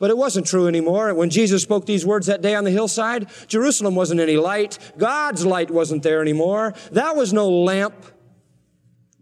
But 0.00 0.08
it 0.08 0.16
wasn't 0.16 0.46
true 0.46 0.66
anymore. 0.66 1.12
When 1.14 1.28
Jesus 1.28 1.62
spoke 1.62 1.84
these 1.84 2.06
words 2.06 2.26
that 2.26 2.40
day 2.40 2.54
on 2.54 2.64
the 2.64 2.70
hillside, 2.70 3.28
Jerusalem 3.46 3.94
wasn't 3.94 4.20
any 4.20 4.38
light. 4.38 4.78
God's 4.96 5.44
light 5.44 5.70
wasn't 5.70 6.02
there 6.02 6.22
anymore. 6.22 6.74
That 6.90 7.14
was 7.14 7.34
no 7.34 7.48
lamp. 7.48 7.94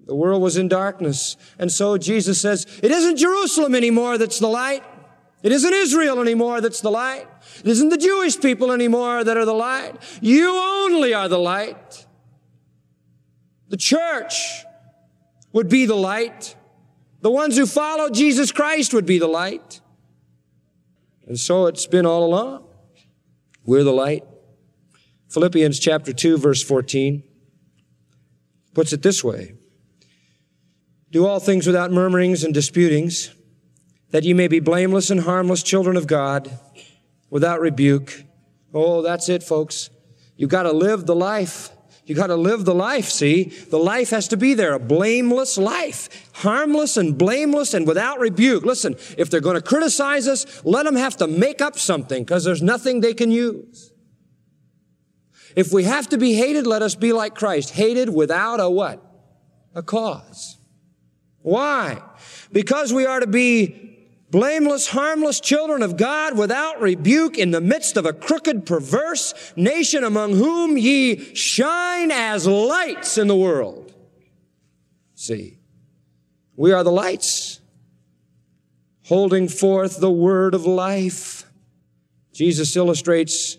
The 0.06 0.14
world 0.14 0.40
was 0.40 0.56
in 0.56 0.68
darkness. 0.68 1.36
And 1.58 1.70
so 1.70 1.98
Jesus 1.98 2.40
says, 2.40 2.64
it 2.80 2.92
isn't 2.92 3.16
Jerusalem 3.16 3.74
anymore 3.74 4.18
that's 4.18 4.38
the 4.38 4.48
light. 4.48 4.84
It 5.42 5.50
isn't 5.50 5.72
Israel 5.72 6.20
anymore 6.20 6.60
that's 6.60 6.80
the 6.80 6.92
light. 6.92 7.26
It 7.58 7.66
isn't 7.66 7.88
the 7.88 7.98
Jewish 7.98 8.40
people 8.40 8.70
anymore 8.70 9.24
that 9.24 9.36
are 9.36 9.44
the 9.44 9.52
light. 9.52 9.96
You 10.20 10.48
only 10.56 11.12
are 11.12 11.28
the 11.28 11.38
light. 11.38 12.06
The 13.68 13.76
church 13.76 14.64
would 15.52 15.68
be 15.68 15.86
the 15.86 15.96
light. 15.96 16.54
The 17.20 17.30
ones 17.30 17.56
who 17.56 17.66
follow 17.66 18.10
Jesus 18.10 18.52
Christ 18.52 18.94
would 18.94 19.06
be 19.06 19.18
the 19.18 19.26
light. 19.26 19.80
And 21.28 21.38
so 21.38 21.66
it's 21.66 21.86
been 21.86 22.06
all 22.06 22.24
along. 22.24 22.64
We're 23.64 23.84
the 23.84 23.92
light. 23.92 24.24
Philippians 25.28 25.78
chapter 25.78 26.14
2 26.14 26.38
verse 26.38 26.62
14 26.62 27.22
puts 28.74 28.94
it 28.94 29.02
this 29.02 29.22
way. 29.22 29.54
Do 31.10 31.26
all 31.26 31.38
things 31.38 31.66
without 31.66 31.92
murmurings 31.92 32.44
and 32.44 32.54
disputings, 32.54 33.34
that 34.10 34.24
ye 34.24 34.32
may 34.32 34.48
be 34.48 34.60
blameless 34.60 35.10
and 35.10 35.20
harmless 35.20 35.62
children 35.62 35.96
of 35.96 36.06
God, 36.06 36.50
without 37.28 37.60
rebuke. 37.60 38.24
Oh, 38.72 39.02
that's 39.02 39.28
it, 39.28 39.42
folks. 39.42 39.90
You've 40.36 40.50
gotta 40.50 40.72
live 40.72 41.04
the 41.04 41.14
life. 41.14 41.70
You 42.08 42.14
got 42.14 42.28
to 42.28 42.36
live 42.36 42.64
the 42.64 42.74
life, 42.74 43.10
see? 43.10 43.44
The 43.44 43.78
life 43.78 44.08
has 44.10 44.28
to 44.28 44.38
be 44.38 44.54
there, 44.54 44.72
a 44.72 44.78
blameless 44.78 45.58
life, 45.58 46.30
harmless 46.36 46.96
and 46.96 47.18
blameless 47.18 47.74
and 47.74 47.86
without 47.86 48.18
rebuke. 48.18 48.64
Listen, 48.64 48.96
if 49.18 49.28
they're 49.28 49.42
going 49.42 49.56
to 49.56 49.62
criticize 49.62 50.26
us, 50.26 50.64
let 50.64 50.86
them 50.86 50.96
have 50.96 51.18
to 51.18 51.26
make 51.26 51.60
up 51.60 51.78
something 51.78 52.24
because 52.24 52.44
there's 52.44 52.62
nothing 52.62 53.02
they 53.02 53.12
can 53.12 53.30
use. 53.30 53.92
If 55.54 55.70
we 55.70 55.84
have 55.84 56.08
to 56.08 56.16
be 56.16 56.32
hated, 56.32 56.66
let 56.66 56.80
us 56.80 56.94
be 56.94 57.12
like 57.12 57.34
Christ, 57.34 57.70
hated 57.70 58.08
without 58.08 58.58
a 58.58 58.70
what? 58.70 59.04
A 59.74 59.82
cause. 59.82 60.56
Why? 61.42 62.00
Because 62.50 62.90
we 62.90 63.04
are 63.04 63.20
to 63.20 63.26
be 63.26 63.87
blameless, 64.30 64.88
harmless 64.88 65.40
children 65.40 65.82
of 65.82 65.96
God 65.96 66.36
without 66.36 66.80
rebuke 66.80 67.38
in 67.38 67.50
the 67.50 67.60
midst 67.60 67.96
of 67.96 68.04
a 68.04 68.12
crooked, 68.12 68.66
perverse 68.66 69.34
nation 69.56 70.04
among 70.04 70.34
whom 70.34 70.76
ye 70.76 71.34
shine 71.34 72.10
as 72.10 72.46
lights 72.46 73.18
in 73.18 73.26
the 73.28 73.36
world. 73.36 73.94
See, 75.14 75.58
we 76.56 76.72
are 76.72 76.84
the 76.84 76.92
lights 76.92 77.60
holding 79.06 79.48
forth 79.48 80.00
the 80.00 80.10
word 80.10 80.54
of 80.54 80.66
life. 80.66 81.44
Jesus 82.32 82.76
illustrates 82.76 83.56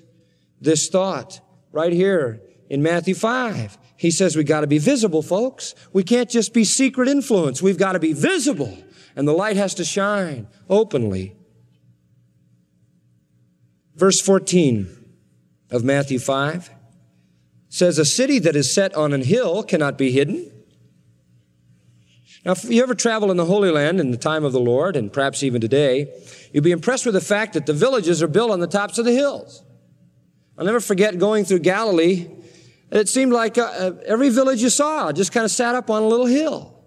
this 0.62 0.89
thought 0.89 1.41
right 1.71 1.91
here 1.91 2.41
in 2.69 2.84
Matthew 2.84 3.15
5. 3.15 3.77
He 3.97 4.12
says 4.12 4.36
we 4.36 4.43
got 4.43 4.62
to 4.62 4.67
be 4.67 4.77
visible, 4.77 5.21
folks. 5.21 5.75
We 5.91 6.03
can't 6.03 6.29
just 6.29 6.53
be 6.53 6.63
secret 6.63 7.10
influence. 7.10 7.62
We've 7.62 7.77
got 7.77 7.93
to 7.93 7.99
be 7.99 8.13
visible 8.13 8.77
and 9.19 9.27
the 9.27 9.34
light 9.34 9.58
has 9.58 9.73
to 9.73 9.84
shine 9.84 10.47
openly. 10.69 11.36
Verse 13.93 14.21
14 14.21 14.88
of 15.71 15.84
Matthew 15.84 16.19
5 16.19 16.69
says, 17.67 17.99
A 17.99 18.05
city 18.05 18.39
that 18.39 18.55
is 18.55 18.73
set 18.73 18.95
on 18.95 19.12
an 19.12 19.21
hill 19.21 19.62
cannot 19.63 19.97
be 19.97 20.13
hidden. 20.13 20.49
Now, 22.45 22.53
if 22.53 22.63
you 22.63 22.82
ever 22.82 22.95
travel 22.95 23.29
in 23.29 23.36
the 23.36 23.43
Holy 23.43 23.69
Land 23.69 23.99
in 23.99 24.12
the 24.12 24.17
time 24.17 24.45
of 24.45 24.53
the 24.53 24.60
Lord, 24.62 24.95
and 24.95 25.12
perhaps 25.12 25.43
even 25.43 25.60
today, 25.60 26.08
you'll 26.53 26.63
be 26.63 26.71
impressed 26.71 27.05
with 27.05 27.13
the 27.13 27.19
fact 27.19 27.51
that 27.55 27.65
the 27.65 27.73
villages 27.73 28.23
are 28.23 28.27
built 28.29 28.51
on 28.51 28.62
the 28.62 28.67
tops 28.67 28.99
of 28.99 29.03
the 29.03 29.12
hills. 29.12 29.65
I'll 30.58 30.63
never 30.63 30.79
forget 30.79 31.19
going 31.19 31.43
through 31.43 31.60
Galilee. 31.60 32.29
It 32.89 33.10
seemed 33.10 33.34
like 33.34 33.58
uh, 33.58 33.95
every 34.05 34.29
village 34.29 34.62
you 34.62 34.69
saw 34.69 35.12
just 35.12 35.34
kind 35.34 35.43
of 35.43 35.51
sat 35.51 35.75
up 35.75 35.89
on 35.89 36.03
a 36.03 36.08
little 36.08 36.25
hill. 36.25 36.78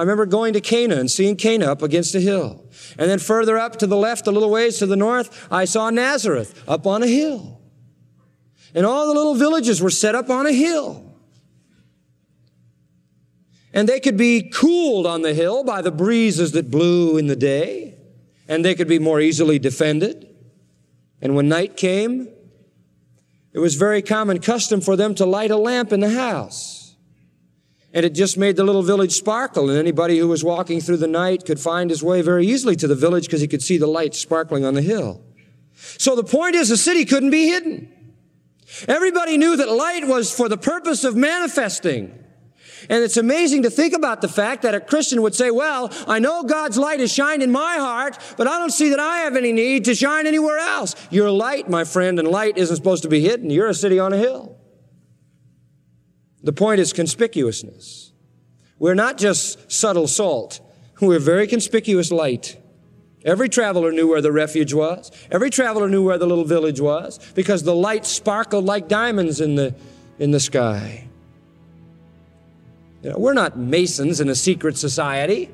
I 0.00 0.02
remember 0.02 0.24
going 0.24 0.54
to 0.54 0.62
Cana 0.62 0.96
and 0.96 1.10
seeing 1.10 1.36
Cana 1.36 1.66
up 1.66 1.82
against 1.82 2.14
a 2.14 2.20
hill. 2.20 2.64
And 2.98 3.10
then 3.10 3.18
further 3.18 3.58
up 3.58 3.76
to 3.80 3.86
the 3.86 3.98
left, 3.98 4.26
a 4.26 4.30
little 4.30 4.48
ways 4.48 4.78
to 4.78 4.86
the 4.86 4.96
north, 4.96 5.46
I 5.52 5.66
saw 5.66 5.90
Nazareth 5.90 6.64
up 6.66 6.86
on 6.86 7.02
a 7.02 7.06
hill. 7.06 7.60
And 8.74 8.86
all 8.86 9.08
the 9.08 9.12
little 9.12 9.34
villages 9.34 9.82
were 9.82 9.90
set 9.90 10.14
up 10.14 10.30
on 10.30 10.46
a 10.46 10.52
hill. 10.52 11.04
And 13.74 13.86
they 13.86 14.00
could 14.00 14.16
be 14.16 14.48
cooled 14.48 15.06
on 15.06 15.20
the 15.20 15.34
hill 15.34 15.64
by 15.64 15.82
the 15.82 15.92
breezes 15.92 16.52
that 16.52 16.70
blew 16.70 17.18
in 17.18 17.26
the 17.26 17.36
day. 17.36 17.98
And 18.48 18.64
they 18.64 18.74
could 18.74 18.88
be 18.88 18.98
more 18.98 19.20
easily 19.20 19.58
defended. 19.58 20.34
And 21.20 21.36
when 21.36 21.46
night 21.46 21.76
came, 21.76 22.26
it 23.52 23.58
was 23.58 23.74
very 23.74 24.00
common 24.00 24.40
custom 24.40 24.80
for 24.80 24.96
them 24.96 25.14
to 25.16 25.26
light 25.26 25.50
a 25.50 25.58
lamp 25.58 25.92
in 25.92 26.00
the 26.00 26.08
house. 26.08 26.79
And 27.92 28.06
it 28.06 28.10
just 28.10 28.38
made 28.38 28.56
the 28.56 28.64
little 28.64 28.82
village 28.82 29.12
sparkle, 29.12 29.68
and 29.68 29.78
anybody 29.78 30.18
who 30.18 30.28
was 30.28 30.44
walking 30.44 30.80
through 30.80 30.98
the 30.98 31.08
night 31.08 31.44
could 31.44 31.58
find 31.58 31.90
his 31.90 32.02
way 32.02 32.22
very 32.22 32.46
easily 32.46 32.76
to 32.76 32.86
the 32.86 32.94
village 32.94 33.24
because 33.24 33.40
he 33.40 33.48
could 33.48 33.62
see 33.62 33.78
the 33.78 33.88
light 33.88 34.14
sparkling 34.14 34.64
on 34.64 34.74
the 34.74 34.82
hill. 34.82 35.22
So 35.74 36.14
the 36.14 36.22
point 36.22 36.54
is, 36.54 36.68
the 36.68 36.76
city 36.76 37.04
couldn't 37.04 37.30
be 37.30 37.48
hidden. 37.48 37.92
Everybody 38.86 39.36
knew 39.36 39.56
that 39.56 39.68
light 39.68 40.06
was 40.06 40.32
for 40.32 40.48
the 40.48 40.56
purpose 40.56 41.02
of 41.02 41.16
manifesting. 41.16 42.16
And 42.88 43.02
it's 43.04 43.16
amazing 43.16 43.64
to 43.64 43.70
think 43.70 43.92
about 43.92 44.20
the 44.20 44.28
fact 44.28 44.62
that 44.62 44.74
a 44.74 44.80
Christian 44.80 45.20
would 45.22 45.34
say, 45.34 45.50
well, 45.50 45.92
I 46.06 46.18
know 46.18 46.44
God's 46.44 46.78
light 46.78 47.00
has 47.00 47.12
shined 47.12 47.42
in 47.42 47.50
my 47.50 47.76
heart, 47.76 48.16
but 48.36 48.46
I 48.46 48.58
don't 48.58 48.70
see 48.70 48.90
that 48.90 49.00
I 49.00 49.18
have 49.18 49.36
any 49.36 49.52
need 49.52 49.84
to 49.86 49.94
shine 49.94 50.26
anywhere 50.26 50.58
else. 50.58 50.94
Your 51.10 51.30
light, 51.30 51.68
my 51.68 51.84
friend, 51.84 52.18
and 52.18 52.28
light 52.28 52.56
isn't 52.56 52.76
supposed 52.76 53.02
to 53.02 53.08
be 53.08 53.20
hidden. 53.20 53.50
You're 53.50 53.68
a 53.68 53.74
city 53.74 53.98
on 53.98 54.12
a 54.12 54.16
hill. 54.16 54.59
The 56.42 56.52
point 56.52 56.80
is 56.80 56.92
conspicuousness. 56.92 58.12
We're 58.78 58.94
not 58.94 59.18
just 59.18 59.70
subtle 59.70 60.06
salt. 60.06 60.60
We're 61.00 61.18
very 61.18 61.46
conspicuous 61.46 62.10
light. 62.10 62.56
Every 63.24 63.50
traveler 63.50 63.92
knew 63.92 64.08
where 64.08 64.22
the 64.22 64.32
refuge 64.32 64.72
was. 64.72 65.10
Every 65.30 65.50
traveler 65.50 65.88
knew 65.88 66.02
where 66.02 66.16
the 66.16 66.26
little 66.26 66.44
village 66.44 66.80
was 66.80 67.18
because 67.34 67.62
the 67.62 67.74
light 67.74 68.06
sparkled 68.06 68.64
like 68.64 68.88
diamonds 68.88 69.40
in 69.40 69.54
the, 69.54 69.74
in 70.18 70.30
the 70.30 70.40
sky. 70.40 71.06
You 73.02 73.10
know, 73.10 73.18
we're 73.18 73.34
not 73.34 73.58
masons 73.58 74.20
in 74.20 74.28
a 74.28 74.34
secret 74.34 74.76
society. 74.78 75.50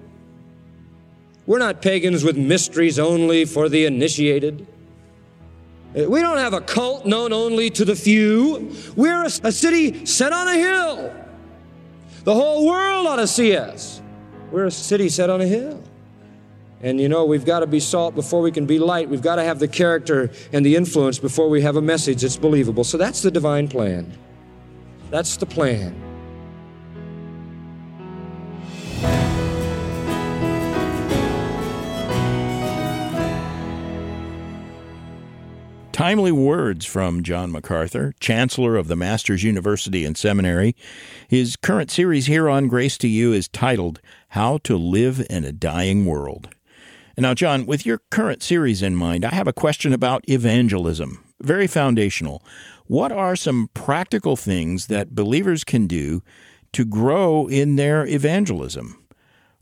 We're 1.46 1.58
not 1.58 1.82
pagans 1.82 2.24
with 2.24 2.36
mysteries 2.36 2.98
only 2.98 3.44
for 3.44 3.68
the 3.68 3.84
initiated. 3.84 4.66
Uh, 5.94 6.08
we 6.08 6.20
don't 6.20 6.38
have 6.38 6.52
a 6.52 6.60
cult 6.60 7.06
known 7.06 7.32
only 7.32 7.70
to 7.70 7.84
the 7.84 7.94
few. 7.94 8.72
We're 8.96 9.22
a, 9.22 9.26
a, 9.26 9.52
city 9.52 10.04
set 10.06 10.32
on 10.32 10.48
a 10.48 10.54
hill. 10.54 11.14
The 12.24 12.34
whole 12.34 12.66
world 12.66 13.06
ought 13.06 13.16
to 13.16 13.26
see 13.26 13.56
us. 13.56 14.00
We're 14.50 14.66
a 14.66 14.70
city 14.70 15.08
set 15.08 15.30
on 15.30 15.40
a 15.40 15.46
hill. 15.46 15.82
And 16.82 17.00
you 17.00 17.08
know, 17.08 17.24
we've 17.24 17.44
got 17.44 17.60
to 17.60 17.66
be 17.66 17.80
salt 17.80 18.14
before 18.14 18.42
we 18.42 18.52
can 18.52 18.66
be 18.66 18.78
light. 18.78 19.08
We've 19.08 19.22
got 19.22 19.36
to 19.36 19.42
have 19.42 19.58
the 19.58 19.68
character 19.68 20.30
and 20.52 20.64
the 20.64 20.76
influence 20.76 21.18
before 21.18 21.48
we 21.48 21.62
have 21.62 21.76
a 21.76 21.82
message 21.82 22.22
that's 22.22 22.36
believable. 22.36 22.84
So 22.84 22.98
that's 22.98 23.22
the 23.22 23.30
divine 23.30 23.68
plan. 23.68 24.12
That's 25.10 25.36
the 25.36 25.46
plan. 25.46 26.05
Timely 35.96 36.30
words 36.30 36.84
from 36.84 37.22
John 37.22 37.50
MacArthur, 37.50 38.12
Chancellor 38.20 38.76
of 38.76 38.86
the 38.86 38.96
Masters 38.96 39.42
University 39.42 40.04
and 40.04 40.14
Seminary. 40.14 40.76
His 41.26 41.56
current 41.56 41.90
series 41.90 42.26
here 42.26 42.50
on 42.50 42.68
Grace 42.68 42.98
to 42.98 43.08
You 43.08 43.32
is 43.32 43.48
titled 43.48 44.02
How 44.28 44.58
to 44.58 44.76
Live 44.76 45.24
in 45.30 45.46
a 45.46 45.52
Dying 45.52 46.04
World. 46.04 46.50
Now, 47.16 47.32
John, 47.32 47.64
with 47.64 47.86
your 47.86 48.02
current 48.10 48.42
series 48.42 48.82
in 48.82 48.94
mind, 48.94 49.24
I 49.24 49.34
have 49.34 49.48
a 49.48 49.54
question 49.54 49.94
about 49.94 50.28
evangelism, 50.28 51.24
very 51.40 51.66
foundational. 51.66 52.44
What 52.84 53.10
are 53.10 53.34
some 53.34 53.70
practical 53.72 54.36
things 54.36 54.88
that 54.88 55.14
believers 55.14 55.64
can 55.64 55.86
do 55.86 56.22
to 56.74 56.84
grow 56.84 57.46
in 57.46 57.76
their 57.76 58.04
evangelism? 58.06 59.02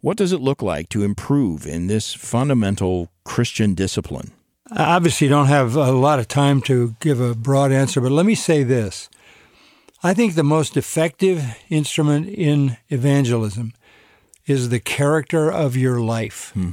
What 0.00 0.16
does 0.16 0.32
it 0.32 0.40
look 0.40 0.62
like 0.62 0.88
to 0.88 1.04
improve 1.04 1.64
in 1.64 1.86
this 1.86 2.12
fundamental 2.12 3.12
Christian 3.24 3.74
discipline? 3.74 4.32
I 4.70 4.96
obviously 4.96 5.28
don't 5.28 5.46
have 5.46 5.76
a 5.76 5.92
lot 5.92 6.18
of 6.18 6.28
time 6.28 6.62
to 6.62 6.96
give 7.00 7.20
a 7.20 7.34
broad 7.34 7.70
answer, 7.70 8.00
but 8.00 8.12
let 8.12 8.24
me 8.24 8.34
say 8.34 8.62
this. 8.62 9.10
I 10.02 10.14
think 10.14 10.34
the 10.34 10.42
most 10.42 10.76
effective 10.76 11.44
instrument 11.68 12.28
in 12.28 12.78
evangelism 12.88 13.74
is 14.46 14.68
the 14.68 14.80
character 14.80 15.50
of 15.50 15.76
your 15.76 16.00
life. 16.00 16.50
Hmm. 16.54 16.70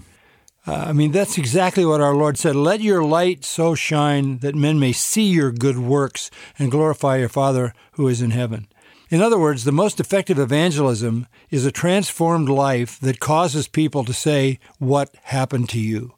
Uh, 0.65 0.73
I 0.73 0.93
mean, 0.93 1.11
that's 1.11 1.37
exactly 1.37 1.85
what 1.85 2.01
our 2.01 2.13
Lord 2.15 2.37
said. 2.37 2.55
Let 2.55 2.81
your 2.81 3.03
light 3.03 3.43
so 3.43 3.73
shine 3.73 4.37
that 4.39 4.53
men 4.53 4.79
may 4.79 4.91
see 4.91 5.23
your 5.23 5.51
good 5.51 5.77
works 5.77 6.29
and 6.59 6.69
glorify 6.69 7.17
your 7.17 7.29
Father 7.29 7.73
who 7.93 8.07
is 8.07 8.21
in 8.21 8.31
heaven. 8.31 8.67
In 9.09 9.21
other 9.21 9.39
words, 9.39 9.63
the 9.63 9.71
most 9.71 9.99
effective 9.99 10.39
evangelism 10.39 11.27
is 11.49 11.65
a 11.65 11.71
transformed 11.71 12.47
life 12.47 12.99
that 12.99 13.19
causes 13.19 13.67
people 13.67 14.05
to 14.05 14.13
say, 14.13 14.59
What 14.77 15.15
happened 15.23 15.67
to 15.69 15.79
you? 15.79 16.13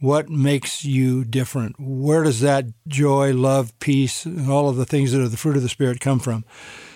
What 0.00 0.28
makes 0.28 0.84
you 0.84 1.24
different? 1.24 1.76
Where 1.78 2.24
does 2.24 2.40
that 2.40 2.66
joy, 2.86 3.32
love, 3.32 3.78
peace, 3.78 4.24
and 4.26 4.50
all 4.50 4.68
of 4.68 4.76
the 4.76 4.84
things 4.84 5.12
that 5.12 5.20
are 5.20 5.28
the 5.28 5.36
fruit 5.36 5.56
of 5.56 5.62
the 5.62 5.68
Spirit 5.68 6.00
come 6.00 6.18
from? 6.18 6.44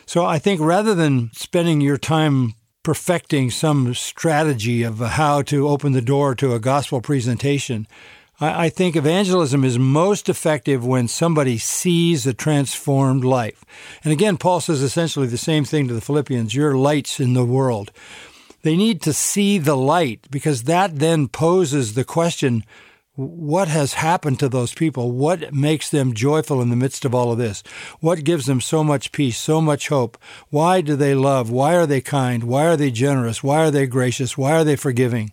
So 0.06 0.24
I 0.24 0.38
think 0.38 0.60
rather 0.60 0.94
than 0.94 1.30
spending 1.32 1.80
your 1.80 1.98
time 1.98 2.54
perfecting 2.82 3.50
some 3.50 3.94
strategy 3.94 4.82
of 4.82 4.98
how 4.98 5.42
to 5.42 5.68
open 5.68 5.92
the 5.92 6.00
door 6.00 6.34
to 6.34 6.54
a 6.54 6.60
gospel 6.60 7.00
presentation, 7.00 7.86
I, 8.40 8.68
think 8.68 8.94
evangelism 8.94 9.64
is 9.64 9.80
most 9.80 10.28
effective 10.28 10.86
when 10.86 11.08
somebody 11.08 11.58
sees 11.58 12.24
a 12.24 12.32
transformed 12.32 13.24
life. 13.24 13.64
And 14.04 14.12
again, 14.12 14.36
Paul 14.36 14.60
says 14.60 14.80
essentially 14.80 15.26
the 15.26 15.36
same 15.36 15.64
thing 15.64 15.88
to 15.88 15.94
the 15.94 16.00
Philippians 16.00 16.54
you're 16.54 16.76
lights 16.76 17.18
in 17.18 17.34
the 17.34 17.44
world. 17.44 17.90
They 18.62 18.76
need 18.76 19.02
to 19.02 19.12
see 19.12 19.58
the 19.58 19.76
light 19.76 20.28
because 20.30 20.64
that 20.64 21.00
then 21.00 21.26
poses 21.26 21.94
the 21.94 22.04
question 22.04 22.64
what 23.18 23.66
has 23.66 23.94
happened 23.94 24.38
to 24.38 24.48
those 24.48 24.72
people? 24.72 25.10
What 25.10 25.52
makes 25.52 25.90
them 25.90 26.14
joyful 26.14 26.62
in 26.62 26.70
the 26.70 26.76
midst 26.76 27.04
of 27.04 27.16
all 27.16 27.32
of 27.32 27.38
this? 27.38 27.64
What 27.98 28.22
gives 28.22 28.46
them 28.46 28.60
so 28.60 28.84
much 28.84 29.10
peace, 29.10 29.36
so 29.36 29.60
much 29.60 29.88
hope? 29.88 30.16
Why 30.50 30.80
do 30.80 30.94
they 30.94 31.16
love? 31.16 31.50
Why 31.50 31.74
are 31.74 31.86
they 31.86 32.00
kind? 32.00 32.44
Why 32.44 32.66
are 32.66 32.76
they 32.76 32.92
generous? 32.92 33.42
Why 33.42 33.58
are 33.64 33.72
they 33.72 33.88
gracious? 33.88 34.38
Why 34.38 34.52
are 34.52 34.62
they 34.62 34.76
forgiving? 34.76 35.32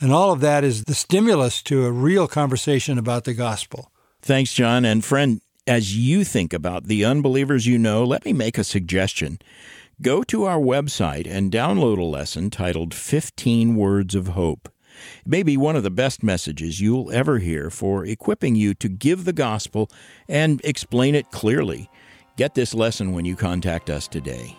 And 0.00 0.12
all 0.12 0.32
of 0.32 0.40
that 0.42 0.64
is 0.64 0.84
the 0.84 0.94
stimulus 0.94 1.62
to 1.62 1.86
a 1.86 1.90
real 1.90 2.28
conversation 2.28 2.98
about 2.98 3.24
the 3.24 3.32
gospel. 3.32 3.90
Thanks, 4.20 4.52
John. 4.52 4.84
And 4.84 5.02
friend, 5.02 5.40
as 5.66 5.96
you 5.96 6.24
think 6.24 6.52
about 6.52 6.84
the 6.84 7.06
unbelievers 7.06 7.66
you 7.66 7.78
know, 7.78 8.04
let 8.04 8.26
me 8.26 8.34
make 8.34 8.58
a 8.58 8.64
suggestion. 8.64 9.38
Go 10.02 10.22
to 10.24 10.44
our 10.44 10.58
website 10.58 11.26
and 11.26 11.50
download 11.50 11.98
a 11.98 12.02
lesson 12.02 12.50
titled 12.50 12.92
15 12.92 13.76
Words 13.76 14.14
of 14.14 14.28
Hope. 14.28 14.68
It 15.20 15.28
may 15.28 15.42
be 15.42 15.56
one 15.56 15.76
of 15.76 15.82
the 15.82 15.90
best 15.90 16.22
messages 16.22 16.80
you'll 16.80 17.10
ever 17.10 17.38
hear 17.38 17.70
for 17.70 18.04
equipping 18.04 18.54
you 18.54 18.74
to 18.74 18.88
give 18.88 19.24
the 19.24 19.32
gospel 19.32 19.90
and 20.28 20.60
explain 20.64 21.14
it 21.14 21.30
clearly. 21.30 21.90
Get 22.36 22.54
this 22.54 22.74
lesson 22.74 23.12
when 23.12 23.24
you 23.24 23.36
contact 23.36 23.90
us 23.90 24.08
today. 24.08 24.56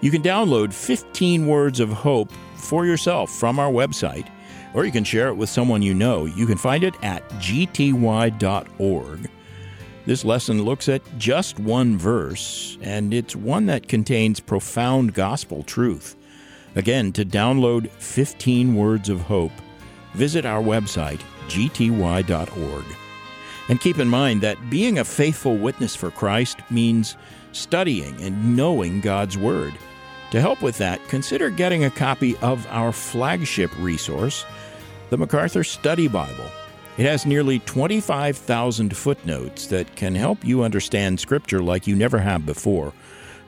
You 0.00 0.10
can 0.10 0.22
download 0.22 0.72
15 0.72 1.46
Words 1.46 1.80
of 1.80 1.90
Hope 1.90 2.30
for 2.54 2.86
yourself 2.86 3.30
from 3.30 3.58
our 3.58 3.70
website, 3.70 4.28
or 4.72 4.84
you 4.84 4.92
can 4.92 5.04
share 5.04 5.28
it 5.28 5.34
with 5.34 5.48
someone 5.48 5.82
you 5.82 5.92
know. 5.92 6.24
You 6.24 6.46
can 6.46 6.56
find 6.56 6.84
it 6.84 6.94
at 7.02 7.28
gty.org. 7.30 8.38
This 10.06 10.24
lesson 10.24 10.62
looks 10.62 10.88
at 10.88 11.02
just 11.18 11.58
one 11.58 11.98
verse, 11.98 12.78
and 12.80 13.12
it's 13.12 13.36
one 13.36 13.66
that 13.66 13.88
contains 13.88 14.40
profound 14.40 15.12
gospel 15.12 15.62
truth. 15.62 16.16
Again, 16.78 17.10
to 17.14 17.24
download 17.24 17.90
15 17.90 18.76
Words 18.76 19.08
of 19.08 19.20
Hope, 19.22 19.50
visit 20.14 20.46
our 20.46 20.62
website, 20.62 21.20
gty.org. 21.48 22.84
And 23.68 23.80
keep 23.80 23.98
in 23.98 24.06
mind 24.06 24.42
that 24.42 24.70
being 24.70 25.00
a 25.00 25.04
faithful 25.04 25.56
witness 25.56 25.96
for 25.96 26.12
Christ 26.12 26.58
means 26.70 27.16
studying 27.50 28.22
and 28.22 28.56
knowing 28.56 29.00
God's 29.00 29.36
Word. 29.36 29.74
To 30.30 30.40
help 30.40 30.62
with 30.62 30.78
that, 30.78 31.06
consider 31.08 31.50
getting 31.50 31.82
a 31.82 31.90
copy 31.90 32.36
of 32.36 32.64
our 32.70 32.92
flagship 32.92 33.76
resource, 33.80 34.44
the 35.10 35.18
MacArthur 35.18 35.64
Study 35.64 36.06
Bible. 36.06 36.46
It 36.96 37.06
has 37.06 37.26
nearly 37.26 37.58
25,000 37.60 38.96
footnotes 38.96 39.66
that 39.66 39.96
can 39.96 40.14
help 40.14 40.44
you 40.44 40.62
understand 40.62 41.18
Scripture 41.18 41.60
like 41.60 41.88
you 41.88 41.96
never 41.96 42.18
have 42.18 42.46
before 42.46 42.92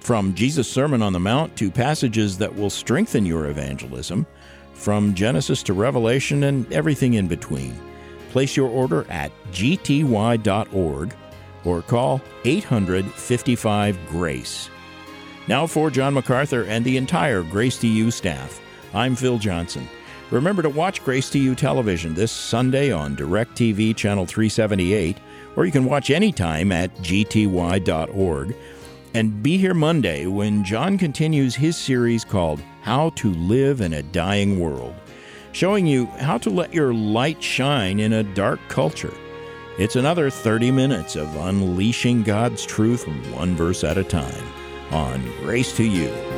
from 0.01 0.35
Jesus' 0.35 0.71
Sermon 0.71 1.03
on 1.03 1.13
the 1.13 1.21
Mount 1.21 1.57
to 1.57 1.71
passages 1.71 2.39
that 2.39 2.55
will 2.55 2.71
strengthen 2.71 3.25
your 3.25 3.47
evangelism, 3.47 4.27
from 4.75 5.15
Genesis 5.15 5.63
to 5.65 5.75
Revelation 5.75 6.45
and 6.45 6.71
everything 6.73 7.15
in 7.15 7.29
between. 7.29 7.79
Place 8.31 8.57
your 8.57 8.69
order 8.69 9.07
at 9.11 9.31
gty.org 9.53 11.15
or 11.65 11.83
call 11.83 12.23
855 12.45 13.99
GRACE. 14.09 14.71
Now 15.47 15.67
for 15.67 15.91
John 15.91 16.15
MacArthur 16.15 16.65
and 16.65 16.85
the 16.85 16.97
entire 16.97 17.43
Grace 17.43 17.77
to 17.79 17.87
You 17.87 18.11
staff, 18.11 18.61
I'm 18.95 19.15
Phil 19.15 19.39
Johnson. 19.39 19.87
Remember 20.31 20.63
to 20.63 20.71
watch 20.71 21.05
Grace 21.05 21.29
to 21.31 21.39
You 21.39 21.55
television 21.55 22.15
this 22.15 22.31
Sunday 22.31 22.93
on 22.93 23.17
DirecTV 23.17 23.97
Channel 23.97 24.27
378, 24.27 25.17
or 25.57 25.67
you 25.67 25.73
can 25.73 25.85
watch 25.85 26.11
anytime 26.11 26.71
at 26.71 26.95
gty.org 26.99 28.55
and 29.15 29.43
be 29.43 29.57
here 29.59 29.75
Monday 29.75 30.27
when 30.27 30.65
John 30.65 30.99
continues 30.99 31.55
his 31.55 31.77
series 31.77 32.25
called 32.25 32.63
How 32.83 33.11
to 33.11 33.31
Live 33.31 33.81
in 33.81 33.93
a 33.93 34.03
Dying 34.03 34.61
World, 34.61 34.95
showing 35.53 35.87
you 35.87 36.07
how 36.07 36.39
to 36.39 36.51
let 36.51 36.73
your 36.73 36.95
light 36.95 37.43
shine 37.43 38.01
in 38.01 38.13
a 38.13 38.23
dark 38.23 38.61
culture. 38.69 39.15
It's 39.79 39.97
another 39.97 40.31
30 40.31 40.71
minutes 40.71 41.17
of 41.17 41.35
unleashing 41.37 42.23
God's 42.23 42.65
truth 42.65 43.07
one 43.33 43.57
verse 43.57 43.83
at 43.83 43.99
a 43.99 44.05
time 44.05 44.45
on 44.91 45.23
Grace 45.43 45.75
to 45.77 45.85
You. 45.85 46.30